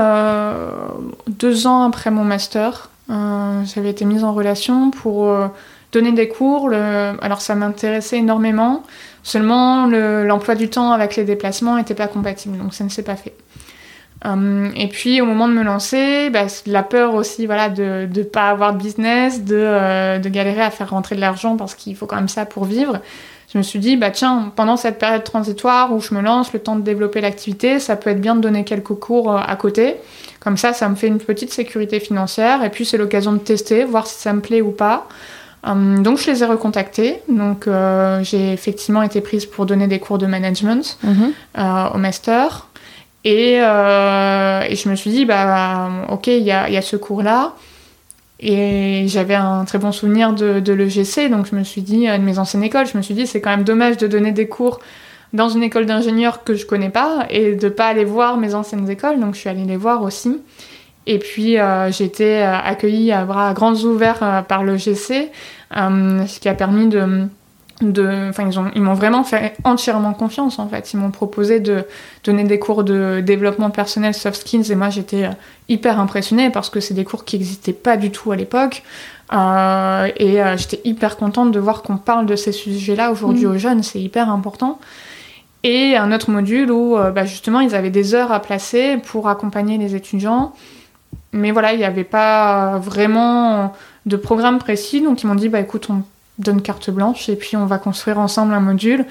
[1.29, 2.91] deux ans après mon master.
[3.09, 5.33] J'avais été mise en relation pour
[5.93, 6.69] donner des cours.
[6.69, 8.83] Le- Alors ça m'intéressait énormément.
[9.29, 13.03] Seulement, le- l'emploi du temps avec les déplacements n'était pas compatible, donc ça ne s'est
[13.03, 13.35] pas fait.
[14.25, 18.23] Euh, et puis au moment de me lancer, bah, la peur aussi voilà, de ne
[18.23, 21.95] pas avoir de business, de, euh, de galérer à faire rentrer de l'argent parce qu'il
[21.95, 23.01] faut quand même ça pour vivre.
[23.53, 26.59] Je me suis dit, bah tiens, pendant cette période transitoire où je me lance, le
[26.59, 29.97] temps de développer l'activité, ça peut être bien de donner quelques cours euh, à côté.
[30.41, 33.85] Comme ça, ça me fait une petite sécurité financière et puis c'est l'occasion de tester,
[33.85, 35.07] voir si ça me plaît ou pas.
[35.65, 37.21] Hum, donc je les ai recontactés.
[37.29, 42.69] Donc euh, j'ai effectivement été prise pour donner des cours de management euh, au master.
[43.25, 46.83] Et, euh, et je me suis dit, bah, ok, il y a, il y a
[46.83, 47.55] ce cours-là.
[48.41, 52.19] Et j'avais un très bon souvenir de, de l'EGC, donc je me suis dit, euh,
[52.19, 54.47] de mes anciennes écoles, je me suis dit, c'est quand même dommage de donner des
[54.47, 54.79] cours
[55.33, 58.89] dans une école d'ingénieur que je connais pas et de pas aller voir mes anciennes
[58.89, 59.19] écoles.
[59.19, 60.41] Donc je suis allée les voir aussi.
[61.09, 65.31] Et puis euh, j'ai été euh, accueillie à bras grands ouverts euh, par le GC,
[65.73, 67.29] ce qui a permis de
[68.29, 70.93] enfin, ils, ont, ils m'ont vraiment fait entièrement confiance en fait.
[70.93, 71.85] Ils m'ont proposé de
[72.25, 75.31] donner des cours de développement personnel, soft skills, et moi j'étais
[75.71, 78.83] hyper impressionnée parce que c'est des cours qui n'existaient pas du tout à l'époque.
[79.33, 83.51] Euh, et j'étais hyper contente de voir qu'on parle de ces sujets-là aujourd'hui mmh.
[83.51, 84.79] aux jeunes, c'est hyper important
[85.65, 89.29] et un autre module où euh, bah, justement ils avaient des heures à placer pour
[89.29, 90.53] accompagner les étudiants.
[91.33, 93.75] Mais voilà, il n'y avait pas vraiment
[94.07, 96.03] de programme précis, donc ils m'ont dit bah écoute, on
[96.39, 99.05] donne carte blanche et puis on va construire ensemble un module.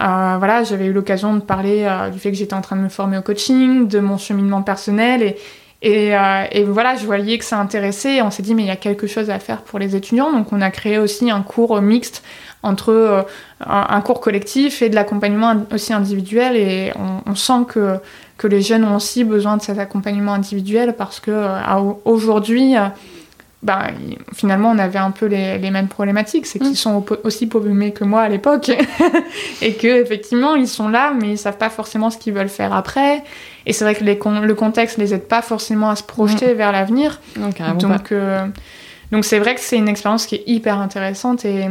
[0.00, 2.82] Euh, voilà, j'avais eu l'occasion de parler euh, du fait que j'étais en train de
[2.82, 5.36] me former au coaching, de mon cheminement personnel et,
[5.82, 6.14] et,
[6.52, 8.22] et voilà, je voyais que ça intéressait.
[8.22, 10.52] On s'est dit mais il y a quelque chose à faire pour les étudiants, donc
[10.52, 12.22] on a créé aussi un cours mixte
[12.64, 13.22] entre euh,
[13.60, 16.56] un, cours collectif et de l'accompagnement aussi individuel.
[16.56, 16.92] Et
[17.26, 17.96] on, sent que,
[18.38, 22.86] que les jeunes ont aussi besoin de cet accompagnement individuel parce que euh, aujourd'hui, euh,
[23.62, 23.80] ben,
[24.34, 26.46] finalement, on avait un peu les, les mêmes problématiques.
[26.46, 26.76] C'est qu'ils mm.
[26.76, 28.70] sont aussi paumés que moi à l'époque.
[29.62, 32.72] et que effectivement, ils sont là, mais ils savent pas forcément ce qu'ils veulent faire
[32.72, 33.22] après.
[33.66, 36.56] Et c'est vrai que les le contexte les aide pas forcément à se projeter mm.
[36.56, 37.20] vers l'avenir.
[37.36, 38.12] Donc,
[39.12, 41.68] donc c'est vrai que c'est une expérience qui est hyper intéressante et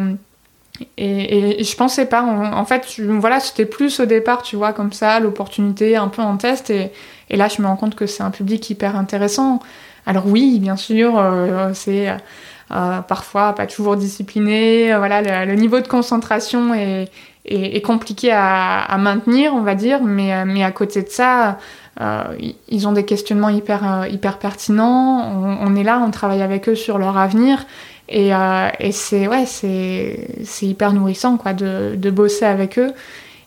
[0.98, 5.20] et, je pensais pas, en, fait, voilà, c'était plus au départ, tu vois, comme ça,
[5.20, 6.70] l'opportunité un peu en test.
[6.70, 6.92] Et,
[7.30, 9.60] et, là, je me rends compte que c'est un public hyper intéressant.
[10.06, 14.94] Alors oui, bien sûr, euh, c'est euh, parfois pas toujours discipliné.
[14.94, 17.10] Euh, voilà, le, niveau de concentration est,
[17.46, 20.02] est, compliqué à, à, maintenir, on va dire.
[20.04, 21.60] Mais, mais à côté de ça,
[22.68, 25.32] ils ont des questionnements hyper, hyper pertinents.
[25.32, 27.66] On, on, est là, on travaille avec eux sur leur avenir.
[28.14, 32.94] Et, euh, et c'est ouais, c'est hyper nourrissant quoi, de, de, bosser avec eux.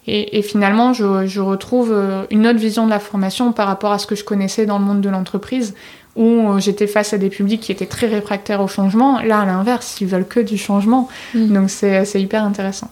[0.09, 3.93] Et, et finalement, je, je, retrouve euh, une autre vision de la formation par rapport
[3.93, 5.75] à ce que je connaissais dans le monde de l'entreprise,
[6.17, 9.21] où euh, j'étais face à des publics qui étaient très réfractaires au changement.
[9.21, 11.09] Là, à l'inverse, ils veulent que du changement.
[11.35, 11.53] Mm.
[11.53, 12.91] Donc c'est hyper intéressant.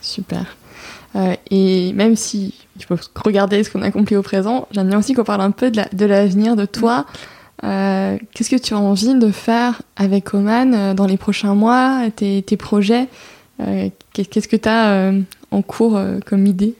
[0.00, 0.56] Super.
[1.16, 4.98] Euh, et même si il faut regarder ce qu'on a accompli au présent, j'aime bien
[4.98, 7.04] aussi qu'on parle un peu de l'avenir de, de, toi.
[7.62, 12.02] Euh, qu'est-ce que tu as envie de faire avec Oman euh, dans les prochains mois,
[12.14, 13.06] tes, tes projets
[13.60, 15.12] euh, Qu'est-ce que tu as
[15.50, 16.74] en cours comme idée?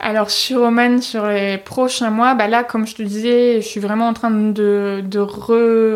[0.00, 3.80] Alors sur Oman, sur les prochains mois, bah là, comme je te disais, je suis
[3.80, 5.18] vraiment en train de, de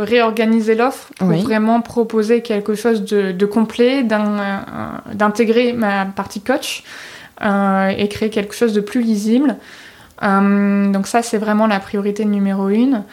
[0.03, 6.85] réorganiser l'offre pour vraiment proposer quelque chose de, de complet, d'intégrer ma partie coach
[7.41, 9.57] et créer quelque chose de plus lisible.
[10.21, 13.05] donc ça, c'est vraiment la priorité numéro une.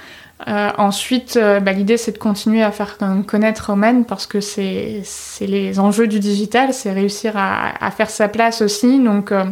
[0.47, 5.03] Euh, ensuite, euh, bah, l'idée c'est de continuer à faire connaître Omen parce que c'est
[5.41, 8.99] les enjeux du digital, c'est réussir à, à, faire sa place aussi.
[8.99, 9.45] Donc, euh,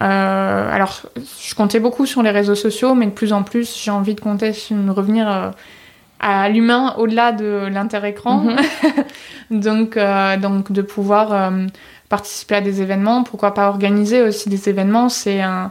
[0.00, 1.02] alors,
[1.40, 4.20] je comptais beaucoup sur les réseaux sociaux, mais de plus en plus, j'ai envie de
[4.20, 5.52] compter sur revenir
[6.20, 8.44] à l'humain au-delà de l'inter-écran.
[8.44, 8.56] Mhm.
[9.62, 9.98] donc,
[10.40, 11.52] donc, de pouvoir
[12.10, 15.70] participer à des événements, pourquoi pas organiser aussi des événements, c'est un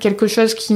[0.00, 0.74] quelque chose qui,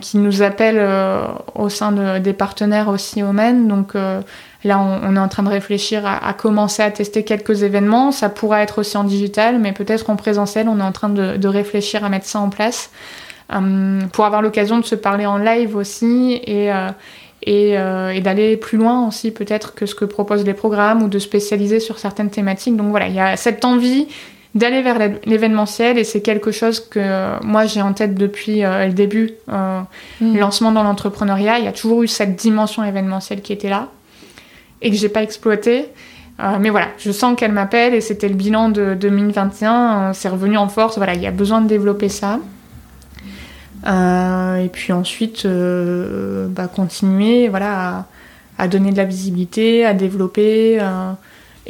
[0.00, 1.22] qui nous appelle euh,
[1.54, 3.68] au sein de, des partenaires aussi au MEN.
[3.68, 4.20] Donc euh,
[4.64, 8.10] là, on, est en train de réfléchir à, commencer à tester quelques événements.
[8.10, 10.68] Ça pourra être aussi en digital, mais peut-être en présentiel.
[10.68, 12.90] On est en train de, réfléchir à mettre ça en place
[14.12, 16.70] pour avoir l'occasion de se parler en live aussi et,
[17.42, 21.80] et d'aller plus loin aussi peut-être que ce que proposent les programmes ou de spécialiser
[21.80, 22.76] sur certaines thématiques.
[22.76, 24.06] Donc voilà, il y a cette envie
[24.54, 28.92] d'aller vers l'événementiel et c'est quelque chose que moi j'ai en tête depuis euh, le
[28.92, 29.80] début, euh,
[30.20, 30.38] mm.
[30.38, 31.58] lancement dans l'entrepreneuriat.
[31.58, 33.88] Il y a toujours eu cette dimension événementielle qui était là
[34.82, 35.86] et que j'ai pas exploité.
[36.40, 40.12] Euh, mais voilà, je sens qu'elle m'appelle et c'était le bilan de 2021.
[40.14, 40.96] c'est revenu en force.
[40.96, 42.40] Voilà, il y a besoin de développer ça.
[43.86, 48.06] et puis ensuite, bah, continuer voilà, à,
[48.58, 50.80] à, donner de la visibilité, à développer.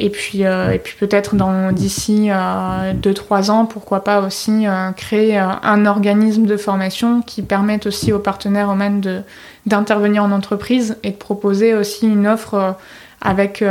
[0.03, 1.35] Et puis, euh, et puis peut-être
[1.73, 7.85] d'ici 2-3 euh, ans, pourquoi pas aussi euh, créer un organisme de formation qui permette
[7.85, 9.01] aussi aux partenaires OMAN
[9.67, 12.75] d'intervenir en entreprise et de proposer aussi une offre
[13.21, 13.63] avec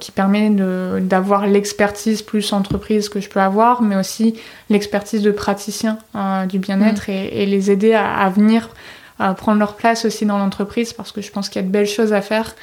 [0.00, 0.50] qui permet
[1.02, 4.40] d'avoir l'expertise plus entreprise que je peux avoir, mais aussi
[4.70, 5.98] l'expertise de praticien
[6.48, 7.12] du bien-être mm.
[7.12, 8.70] et, et, les aider à, à venir
[9.36, 11.86] prendre leur place aussi dans l'entreprise parce que je pense qu'il y a de belles
[11.86, 12.54] choses à faire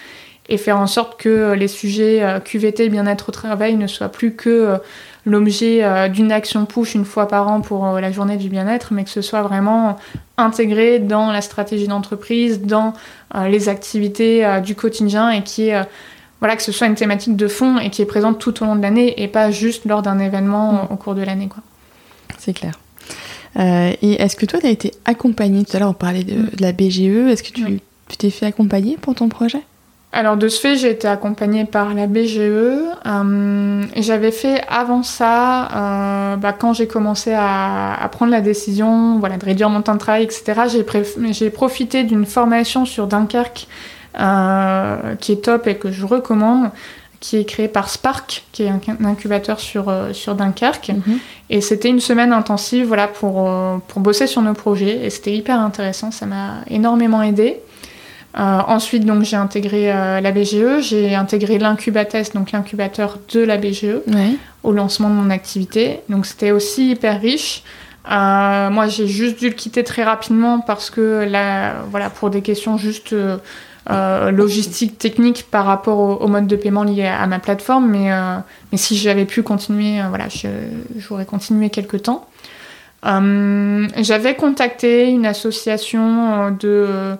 [0.49, 4.33] et faire en sorte que les sujets euh, QVT bien-être au travail ne soient plus
[4.33, 4.77] que euh,
[5.25, 9.03] l'objet euh, d'une action push une fois par an pour la journée du bien-être, mais
[9.03, 9.97] que ce soit vraiment
[10.37, 12.93] intégré dans la stratégie d'entreprise, dans
[13.47, 15.81] les activités du quotidien et qui est
[16.41, 18.75] voilà que ce soit une thématique de fond et qui est présente tout au long
[18.75, 20.87] de l'année et pas juste lors d'un événement mm.
[20.91, 21.63] au cours de l'année quoi.
[22.37, 22.77] C'est clair.
[23.57, 25.63] et est-ce que toi, tu as été accompagnée?
[25.63, 26.49] Tout à l'heure, on parlait de, Mm.
[26.55, 27.31] de la BGE.
[27.31, 29.63] Est-ce que tu tu t'es fait accompagner pour ton projet?
[30.16, 32.39] Alors de ce fait, j'ai été accompagnée par la BGE.
[32.39, 39.20] Euh, J'avais fait avant ça, euh, bah, quand j'ai commencé à, à prendre la décision
[39.20, 40.61] voilà, de réduire mon temps de travail, etc.,
[41.32, 43.68] j'ai profité d'une formation sur Dunkerque
[44.18, 46.70] euh, qui est top et que je recommande,
[47.20, 50.93] qui est créée par Spark, qui est un incubateur sur, sur Dunkerque.
[51.49, 53.49] Et c'était une semaine intensive voilà, pour,
[53.89, 55.05] pour bosser sur nos projets.
[55.05, 57.59] Et c'était hyper intéressant, ça m'a énormément aidé.
[58.38, 63.57] Euh, ensuite, donc, j'ai intégré euh, la BGE, j'ai intégré l'incubatest, donc l'incubateur de la
[63.57, 64.36] BGE, Ouais.
[64.63, 66.01] au lancement de mon activité.
[66.09, 67.63] Donc, c'était aussi hyper riche.
[68.11, 72.41] Euh, moi, j'ai juste dû le quitter très rapidement parce que là, voilà, pour des
[72.41, 77.39] questions juste euh, logistiques, techniques par rapport au, au mode de paiement lié à, ma
[77.39, 77.89] plateforme.
[77.89, 78.09] Mais,
[78.71, 80.25] mais si j'avais pu continuer, voilà,
[80.97, 82.27] j'aurais continué quelques temps.
[83.03, 87.15] J'avais contacté une association de,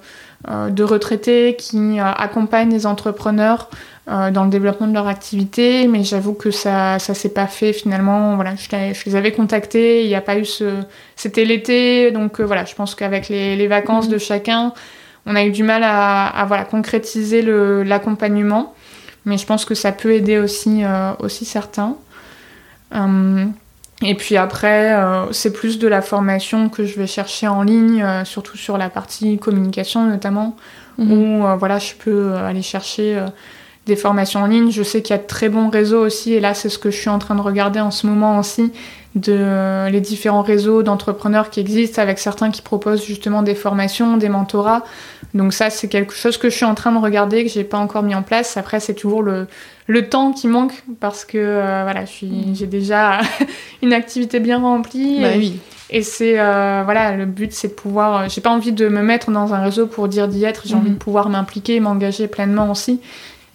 [0.70, 3.70] de retraités qui euh, accompagne les entrepreneurs
[4.08, 7.74] euh, dans le développement de leur activité, mais j'avoue que ça ça s'est pas fait
[7.74, 8.36] finalement.
[8.36, 10.66] Voilà, je, les- je les avais contactés, il n'y a pas eu ce...
[11.16, 14.12] C'était l'été, donc euh, voilà, je pense qu'avec les, les vacances Mhm.
[14.14, 14.74] de chacun,
[15.26, 17.42] on a eu du mal à, à, voilà, concrétiser
[17.84, 18.76] l'accompagnement,
[19.26, 21.96] mais je pense que ça peut aider aussi, euh, aussi certains.
[22.94, 23.46] Euh,
[24.02, 28.04] et puis après, euh, c'est plus de la formation que je vais chercher en ligne,
[28.04, 30.56] euh, surtout sur la partie communication notamment,
[30.98, 31.12] Mhm.
[31.12, 33.28] où euh, voilà, je peux aller chercher euh,
[33.86, 34.72] des formations en ligne.
[34.72, 36.90] Je sais qu'il y a de très bons réseaux aussi, et là, c'est ce que
[36.92, 38.72] je suis en train de regarder en ce moment aussi,
[39.16, 44.18] de euh, les différents réseaux d'entrepreneurs qui existent, avec certains qui proposent justement des formations,
[44.18, 44.84] des mentorats.
[45.34, 47.78] Donc ça, c'est quelque chose que je suis en train de regarder, que j'ai pas
[47.78, 48.58] encore mis en place.
[48.58, 49.48] Après, c'est toujours le,
[49.88, 53.20] le temps qui manque, parce que euh, voilà, j'ai déjà
[53.84, 55.20] une activité bien remplie.
[55.22, 55.60] Bah et- oui.
[55.90, 58.18] et c'est euh, voilà, le but c'est de pouvoir.
[58.18, 60.64] euh, J'ai pas envie de me mettre dans un réseau pour dire d'y être.
[60.66, 60.80] J'ai Mhm.
[60.82, 63.00] envie de pouvoir m'impliquer, m'engager pleinement aussi,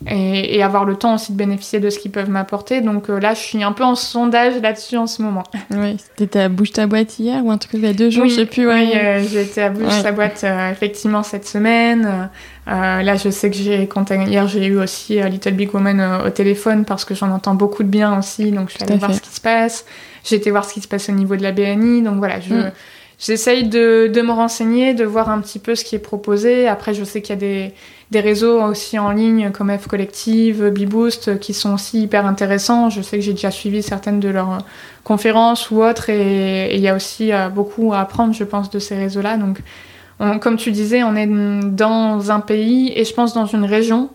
[0.07, 2.81] et, et avoir le temps aussi de bénéficier de ce qu'ils peuvent m'apporter.
[2.81, 5.43] Donc euh, là, je suis un peu en sondage là-dessus en ce moment.
[5.71, 8.27] Ouais, c'était à Bouge ta boîte hier ou un truc il y a deux jours,
[8.27, 8.67] je sais plus.
[8.67, 8.91] Ouais.
[8.93, 10.03] oui, euh, j'ai été à Bouge Ouais.
[10.03, 12.31] sa boîte euh, effectivement cette semaine.
[12.69, 13.89] Euh, là, je sais que j'ai
[14.29, 17.55] hier, j'ai eu aussi euh, Little Big Woman euh, au téléphone parce que j'en entends
[17.55, 18.53] beaucoup de bien aussi.
[18.53, 19.85] Donc je suis allée voir ce qui se passe.
[20.25, 22.03] J'ai été voir ce qui se passe au niveau de la BNI.
[22.03, 22.73] Donc voilà, je Mm.
[23.21, 26.67] J'essaye de, de me renseigner, de voir un petit peu ce qui est proposé.
[26.69, 27.75] Après, je sais qu'il y a des,
[28.11, 32.89] des réseaux aussi en ligne comme F Collective, Beboost, qui sont aussi hyper intéressants.
[32.89, 34.59] Je sais que j'ai déjà suivi certaines de leurs
[35.05, 38.71] conférences ou autres, et et il y a aussi euh, beaucoup à apprendre, je pense,
[38.71, 39.37] de ces réseaux-là.
[39.37, 39.61] Donc,
[40.19, 44.09] on- comme tu disais, on est dans un pays et je pense dans une région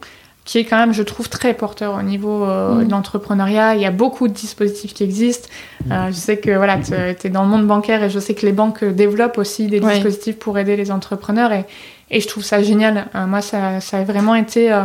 [0.45, 2.85] qui est quand même, je trouve, très porteur au niveau euh, Mm.
[2.85, 3.75] de l'entrepreneuriat.
[3.75, 5.49] Il y a beaucoup de dispositifs qui existent.
[5.91, 8.45] Euh, je sais que voilà, tu es dans le monde bancaire et je sais que
[8.45, 9.95] les banques développent aussi des Ouais.
[9.95, 11.65] dispositifs pour aider les entrepreneurs et,
[12.11, 13.07] et je trouve ça génial.
[13.15, 14.83] Euh, moi, ça, ça a vraiment été euh,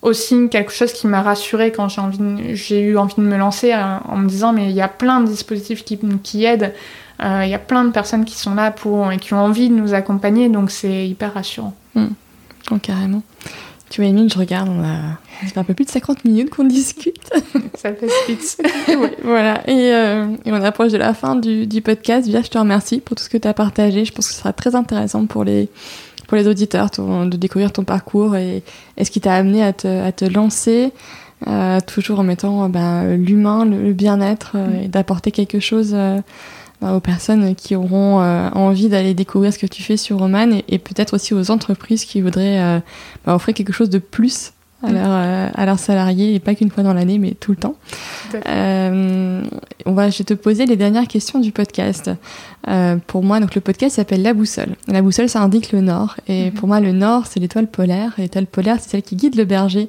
[0.00, 3.36] aussi quelque chose qui m'a rassurée quand j'ai envie de- j'ai eu envie de me
[3.36, 6.72] lancer en me disant mais il y a plein de dispositifs qui, qui aident.
[7.20, 9.74] Il y a plein de personnes qui sont là pour et qui ont envie de
[9.74, 11.74] nous accompagner, donc c'est hyper rassurant.
[12.70, 13.22] Oh, carrément.
[13.90, 15.16] Tu vois, Emile, je regarde, on a...
[15.46, 17.30] ça fait un peu plus de 50 minutes qu'on discute.
[17.74, 18.58] Ça fait spitz.
[18.88, 22.26] Ouais, voilà, et, euh, et on approche de la fin du, du podcast.
[22.26, 24.04] Déjà, je te remercie pour tout ce que tu as partagé.
[24.04, 25.68] Je pense que ce sera très intéressant pour les,
[26.26, 28.62] pour les auditeurs ton- de découvrir ton parcours et,
[28.98, 30.90] et ce qui t'a amené à te, à te lancer,
[31.46, 35.96] euh, toujours en mettant euh, ben, l'humain, le, le bien-être euh, et d'apporter quelque chose
[36.80, 40.50] ben, aux personnes qui auront euh, envie d'aller découvrir ce que tu fais sur Roman
[40.52, 42.78] et, et peut-être aussi aux entreprises qui voudraient euh,
[43.26, 44.52] ben, offrir quelque chose de plus
[44.82, 44.94] à, Mm.
[44.94, 47.74] leurs, euh, à leurs salariés et pas qu'une fois dans l'année mais tout le temps.
[48.46, 49.42] Euh,
[49.86, 52.10] on va, je vais te poser les dernières questions du podcast.
[52.68, 54.76] Euh, pour moi, donc le podcast s'appelle La Boussole.
[54.86, 56.16] La boussole, ça indique le nord.
[56.28, 56.52] Et Mhm.
[56.52, 58.12] pour moi, le nord, c'est l'étoile polaire.
[58.18, 59.88] L'étoile polaire, c'est celle qui guide le berger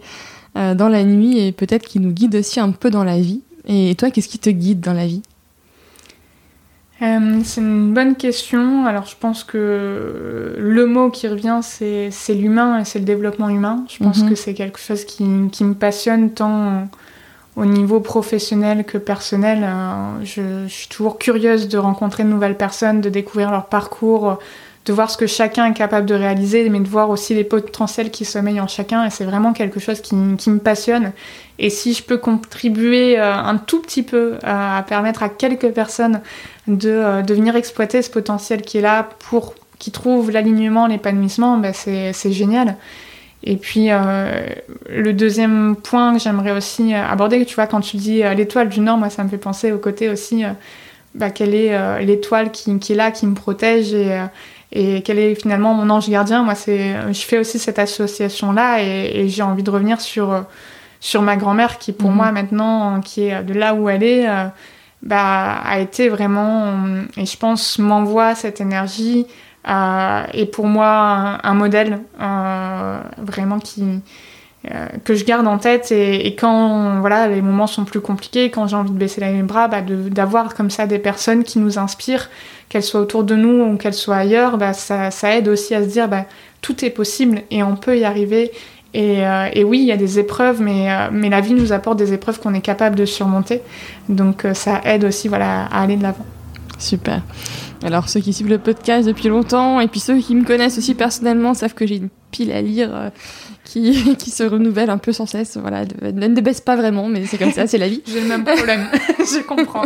[0.57, 3.41] euh, dans la nuit et peut-être qui nous guide aussi un peu dans la vie.
[3.67, 5.21] Et toi, qu'est-ce qui te guide dans la vie?
[7.01, 8.85] Euh, c'est une bonne question.
[8.85, 13.85] Alors, je pense que le mot qui revient, c'est l'humain et c'est le développement humain.
[13.89, 14.29] Je pense Mhm.
[14.29, 16.87] que c'est quelque chose qui, qui me passionne tant
[17.55, 19.59] au niveau professionnel que personnel.
[19.63, 24.37] Euh, Je, je suis toujours curieuse de rencontrer de nouvelles personnes, de découvrir leur parcours,
[24.85, 28.11] de voir ce que chacun est capable de réaliser, mais de voir aussi les potentiels
[28.11, 29.05] qui sommeillent en chacun.
[29.05, 31.11] Et c'est vraiment quelque chose qui, qui me passionne.
[31.59, 36.21] Et si je peux contribuer euh, un tout petit peu à permettre à quelques personnes
[36.69, 41.57] de, euh, de venir exploiter ce potentiel qui est là pour qu'ils trouvent l'alignement, l'épanouissement,
[41.57, 42.75] ben c'est génial.
[43.43, 44.45] Et puis euh,
[44.89, 48.81] le deuxième point que j'aimerais aussi aborder, tu vois, quand tu dis euh, l'étoile du
[48.81, 50.49] Nord, moi ça me fait penser au côté aussi euh,
[51.15, 54.21] bah, quelle est l'étoile qui, qui, est là, qui me protège et,
[54.71, 56.43] et quel est finalement mon ange gardien.
[56.43, 60.45] Moi, c'est, je fais aussi cette association-là et, j'ai envie de revenir sur,
[60.99, 62.15] sur ma grand-mère qui, pour mhm.
[62.15, 64.27] moi, maintenant, qui est de là où elle est,
[65.01, 66.75] bah, a été vraiment,
[67.17, 69.25] et je pense, m'envoie cette énergie
[69.67, 73.83] euh, et pour moi un, modèle euh, vraiment qui
[74.71, 78.67] euh, que je garde en tête et, quand voilà les moments sont plus compliqués, quand
[78.67, 82.29] j'ai envie de baisser les bras, bah, d'avoir comme ça des personnes qui nous inspirent,
[82.69, 85.83] qu'elles soient autour de nous ou qu'elles soient ailleurs, bah, ça, ça, aide aussi à
[85.83, 86.25] se dire bah,
[86.61, 88.51] tout est possible et on peut y arriver.
[88.93, 89.21] Et,
[89.53, 92.39] et oui, il y a des épreuves, mais, mais la vie nous apporte des épreuves
[92.39, 93.61] qu'on est capable de surmonter.
[94.07, 96.25] Donc ça aide aussi voilà, à aller de l'avant.
[96.79, 97.21] Super.
[97.83, 100.95] Alors ceux qui suivent le podcast depuis longtemps et puis ceux qui me connaissent aussi
[100.95, 103.09] personnellement savent que j'ai une pile à lire euh,
[103.63, 105.57] qui, qui se renouvelle un peu sans cesse.
[105.57, 108.01] Voilà, ne baisse pas vraiment, mais c'est comme ça, c'est la vie.
[108.07, 108.87] j'ai le même problème,
[109.19, 109.85] je comprends.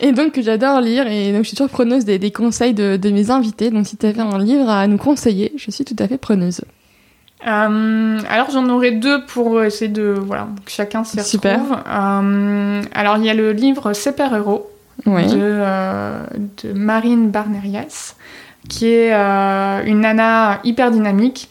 [0.00, 3.10] et donc j'adore lire et donc je suis toujours preneuse des, des conseils de, de,
[3.10, 3.70] mes invités.
[3.70, 6.62] Donc si tu avais un livre à nous conseiller, je suis tout à fait preneuse.
[7.46, 11.30] Euh, alors j'en aurais deux pour essayer de voilà que chacun s'y retrouve.
[11.30, 11.60] Super.
[11.88, 14.70] Euh, alors il y a le livre Super Héros
[15.06, 16.22] euh,
[16.62, 18.14] de, Marine Barnerias,
[18.68, 21.48] qui est euh, une nana hyper dynamique.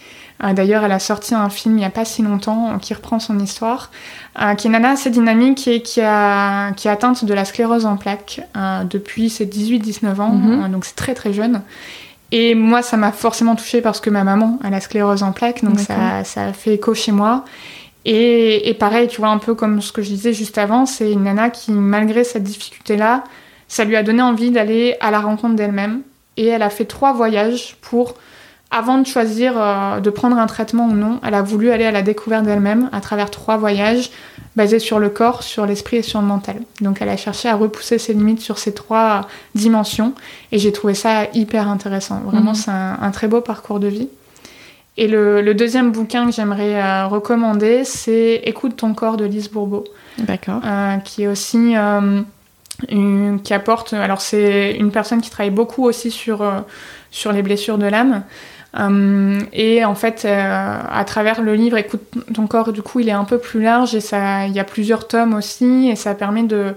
[0.54, 3.38] D'ailleurs, elle a sorti un film il n'y a pas si longtemps qui reprend son
[3.40, 3.92] histoire,
[4.38, 7.86] qui est une nana assez dynamique et qui, a, qui est atteinte de la sclérose
[7.86, 8.40] en plaques
[8.90, 10.72] depuis ses 18-19 ans, mhm.
[10.72, 11.62] donc c'est très très jeune.
[12.32, 15.64] Et moi, ça m'a forcément touchée parce que ma maman a la sclérose en plaques,
[15.64, 17.44] donc ça, ça a fait écho chez moi.
[18.06, 21.24] Et, pareil, tu vois, un peu comme ce que je disais juste avant, c'est une
[21.24, 23.24] nana qui, malgré cette difficulté-là,
[23.68, 26.02] ça lui a donné envie d'aller à la rencontre d'elle-même.
[26.38, 28.16] Et elle a fait trois voyages pour,
[28.72, 31.92] avant de choisir euh, de prendre un traitement ou non, elle a voulu aller à
[31.92, 34.12] la découverte d'elle-même à travers trois voyages
[34.56, 36.58] basés sur le corps, sur l'esprit et sur le mental.
[36.82, 40.14] Donc elle a cherché à repousser ses limites sur ces trois dimensions.
[40.52, 42.20] Et j'ai trouvé ça hyper intéressant.
[42.20, 42.56] Vraiment, mhm.
[42.56, 44.10] c'est un très beau parcours de vie.
[44.98, 49.86] Et le, deuxième bouquin que j'aimerais euh, recommander, c'est Écoute ton corps de Lise Bourbeau.
[50.18, 50.62] D'accord.
[50.66, 51.74] Euh, qui est aussi.
[52.88, 53.92] Une, qui apporte.
[53.94, 56.50] Alors, c'est une personne qui travaille beaucoup aussi sur,
[57.12, 58.24] sur les blessures de l'âme.
[58.74, 62.02] Et en fait, à travers le livre Écoute
[62.34, 64.02] ton corps, du coup, il est un peu plus large et
[64.48, 65.90] il y a plusieurs tomes aussi.
[65.90, 66.76] Et ça permet de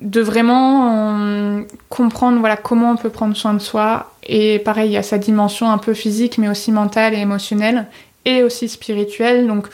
[0.00, 4.92] de vraiment euh, comprendre voilà comment on peut prendre soin de soi et pareil il
[4.92, 7.86] y a sa dimension un peu physique mais aussi mentale et émotionnelle
[8.24, 9.66] et aussi spirituelle donc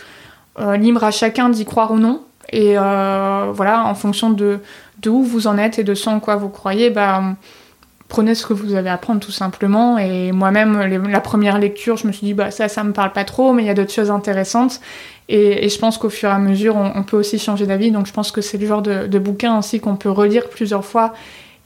[0.60, 4.60] euh, libre à chacun d'y croire ou non et euh, voilà en fonction de,
[5.02, 7.22] de où vous en êtes et de ce en quoi vous croyez bah
[8.14, 9.98] prenez ce que vous avez à prendre tout simplement.
[9.98, 13.24] Et moi-même, la première lecture, je me suis dit, bah ça, ça me parle pas
[13.24, 14.80] trop, mais il y a d'autres choses intéressantes.
[15.28, 17.90] Et, je pense qu'au fur et à mesure, on, peut aussi changer d'avis.
[17.90, 21.12] Donc je pense que c'est le genre de, bouquin aussi qu'on peut relire plusieurs fois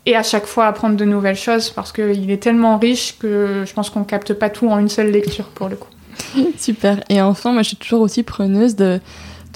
[0.06, 3.72] et à chaque fois apprendre de nouvelles choses parce qu'il est tellement riche que je
[3.74, 5.90] pense qu'on capte pas tout en une seule lecture pour le coup.
[6.56, 7.04] Super.
[7.10, 9.00] Et enfin, moi je suis toujours aussi preneuse de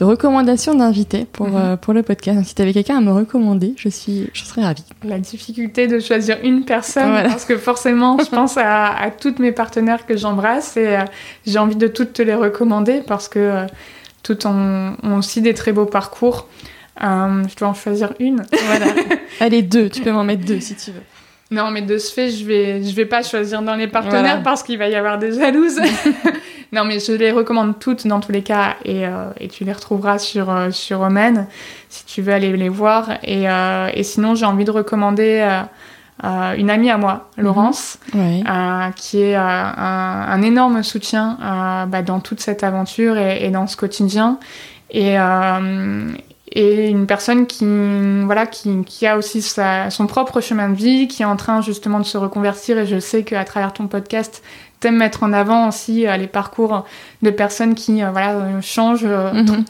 [0.03, 1.57] de recommandations d'invités pour, mhm.
[1.57, 2.45] euh, pour le podcast.
[2.45, 4.83] si tu avais quelqu'un à me recommander, je, suis, je serais ravie.
[5.05, 9.53] La difficulté de choisir une personne, parce que forcément, je pense à, à toutes mes
[9.53, 11.05] partenaires que j'embrasse et euh,
[11.47, 13.67] j'ai envie de toutes te les recommander parce que euh,
[14.25, 16.49] toutes ont, aussi des très beaux parcours.
[17.01, 18.43] je dois en choisir une.
[18.67, 18.87] Voilà.
[19.41, 21.03] Allez, deux, tu peux m'en mettre deux si tu veux.
[21.53, 24.65] Non, mais de ce fait, je vais, je vais pas choisir dans les partenaires parce
[24.65, 25.79] qu'il va y avoir des jalouses.
[26.73, 29.75] non, mais je les recommande toutes dans tous les cas et, euh, et tu les
[29.75, 31.47] retrouveras sur, euh, sur Omen
[31.91, 33.11] si tu veux aller les voir.
[33.23, 35.47] Et, euh, et sinon, j'ai envie de recommander
[36.23, 37.45] une amie à moi, mhm.
[37.45, 37.99] Laurence,
[38.97, 41.37] qui est un, un, énorme soutien
[41.89, 44.39] bah, dans toute cette aventure et, et dans ce quotidien.
[44.91, 45.19] Et,
[46.55, 47.65] et une personne qui,
[48.25, 51.63] voilà, qui, qui a aussi sa, son propre chemin de vie, qui est en train
[51.63, 52.79] justement de se reconvertir.
[52.79, 54.43] Et je sais qu'à travers ton podcast,
[54.83, 56.85] t'aimes mettre en avant aussi euh, les parcours
[57.23, 59.65] de personnes qui euh, voilà, euh, changent, mhm.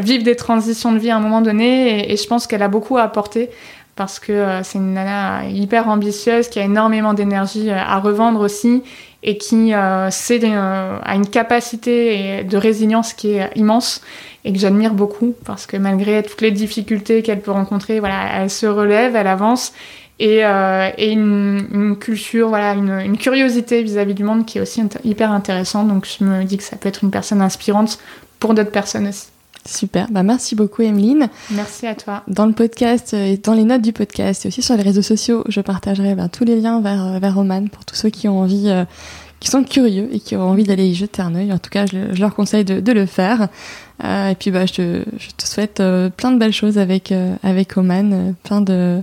[0.00, 2.10] vivent des transitions de vie à un moment donné.
[2.10, 3.50] Et, je pense qu'elle a beaucoup à apporter
[3.94, 8.84] parce que c'est une nana hyper ambitieuse qui a énormément d'énergie à revendre aussi
[9.24, 9.72] et qui
[10.10, 14.00] sait, a une capacité de résilience qui est immense
[14.44, 18.50] et que j'admire beaucoup parce que malgré toutes les difficultés qu'elle peut rencontrer, voilà, elle
[18.50, 19.72] se relève, elle avance
[20.18, 24.82] et, euh, et une, culture, voilà, une, une curiosité vis-à-vis du monde qui est aussi
[25.04, 25.88] hyper intéressante.
[25.88, 27.98] Donc je me dis que ça peut être une personne inspirante
[28.40, 29.26] pour d'autres personnes aussi.
[29.66, 31.28] Super, bah merci beaucoup Emeline.
[31.50, 32.22] Merci à toi.
[32.26, 35.44] Dans le podcast et dans les notes du podcast et aussi sur les réseaux sociaux,
[35.48, 38.70] je partagerai bah, tous les liens vers, vers Roman pour tous ceux qui ont envie
[38.70, 38.84] euh,
[39.40, 41.52] qui sont curieux et qui auront envie d'aller y jeter un œil.
[41.52, 43.48] En tout cas, je, leur conseille de, le faire.
[44.02, 45.80] et puis, bah, je, te, je te souhaite
[46.16, 47.14] plein de belles choses avec,
[47.44, 49.00] avec Oman, plein de,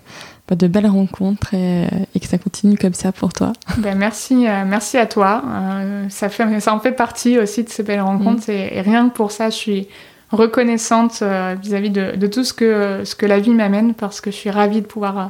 [0.52, 1.88] de belles rencontres et,
[2.20, 3.54] que ça continue comme ça pour toi.
[3.78, 5.44] Ben merci, merci à toi.
[6.10, 8.52] ça, fait, ça en fait partie aussi de ces belles rencontres mm.
[8.52, 9.88] et, rien que pour ça, je suis
[10.32, 11.24] reconnaissante
[11.62, 14.50] vis-à-vis de, de, tout ce que, ce que la vie m'amène parce que je suis
[14.50, 15.30] ravie de pouvoir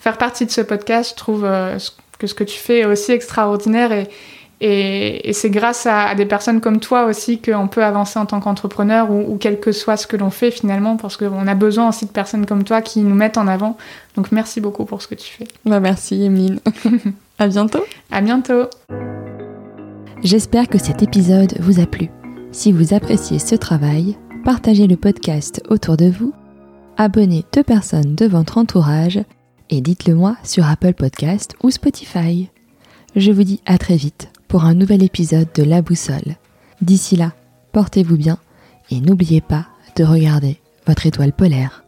[0.00, 1.10] faire partie de ce podcast.
[1.10, 1.78] Je trouve euh,
[2.18, 4.08] que ce que tu fais est aussi extraordinaire et,
[4.60, 9.10] et, c'est grâce à, des personnes comme toi aussi qu'on peut avancer en tant qu'entrepreneur
[9.10, 12.10] ou, quel que soit ce que l'on fait finalement, parce qu'on a besoin aussi de
[12.10, 13.78] personnes comme toi qui nous mettent en avant.
[14.16, 15.48] Donc merci beaucoup pour ce que tu fais.
[15.64, 16.60] Bah merci Emeline.
[17.38, 17.84] à bientôt.
[18.10, 18.64] À bientôt.
[20.22, 22.10] J'espère que cet épisode vous a plu.
[22.52, 26.34] Si vous appréciez ce travail, partagez le podcast autour de vous,
[26.98, 29.20] abonnez deux personnes de votre entourage
[29.70, 32.50] et dites-le moi sur Apple Podcast ou Spotify.
[33.16, 36.34] Je vous dis à très vite pour un nouvel épisode de La Boussole.
[36.82, 37.32] D'ici là,
[37.70, 38.36] portez-vous bien
[38.90, 41.84] et n'oubliez pas de regarder votre étoile polaire.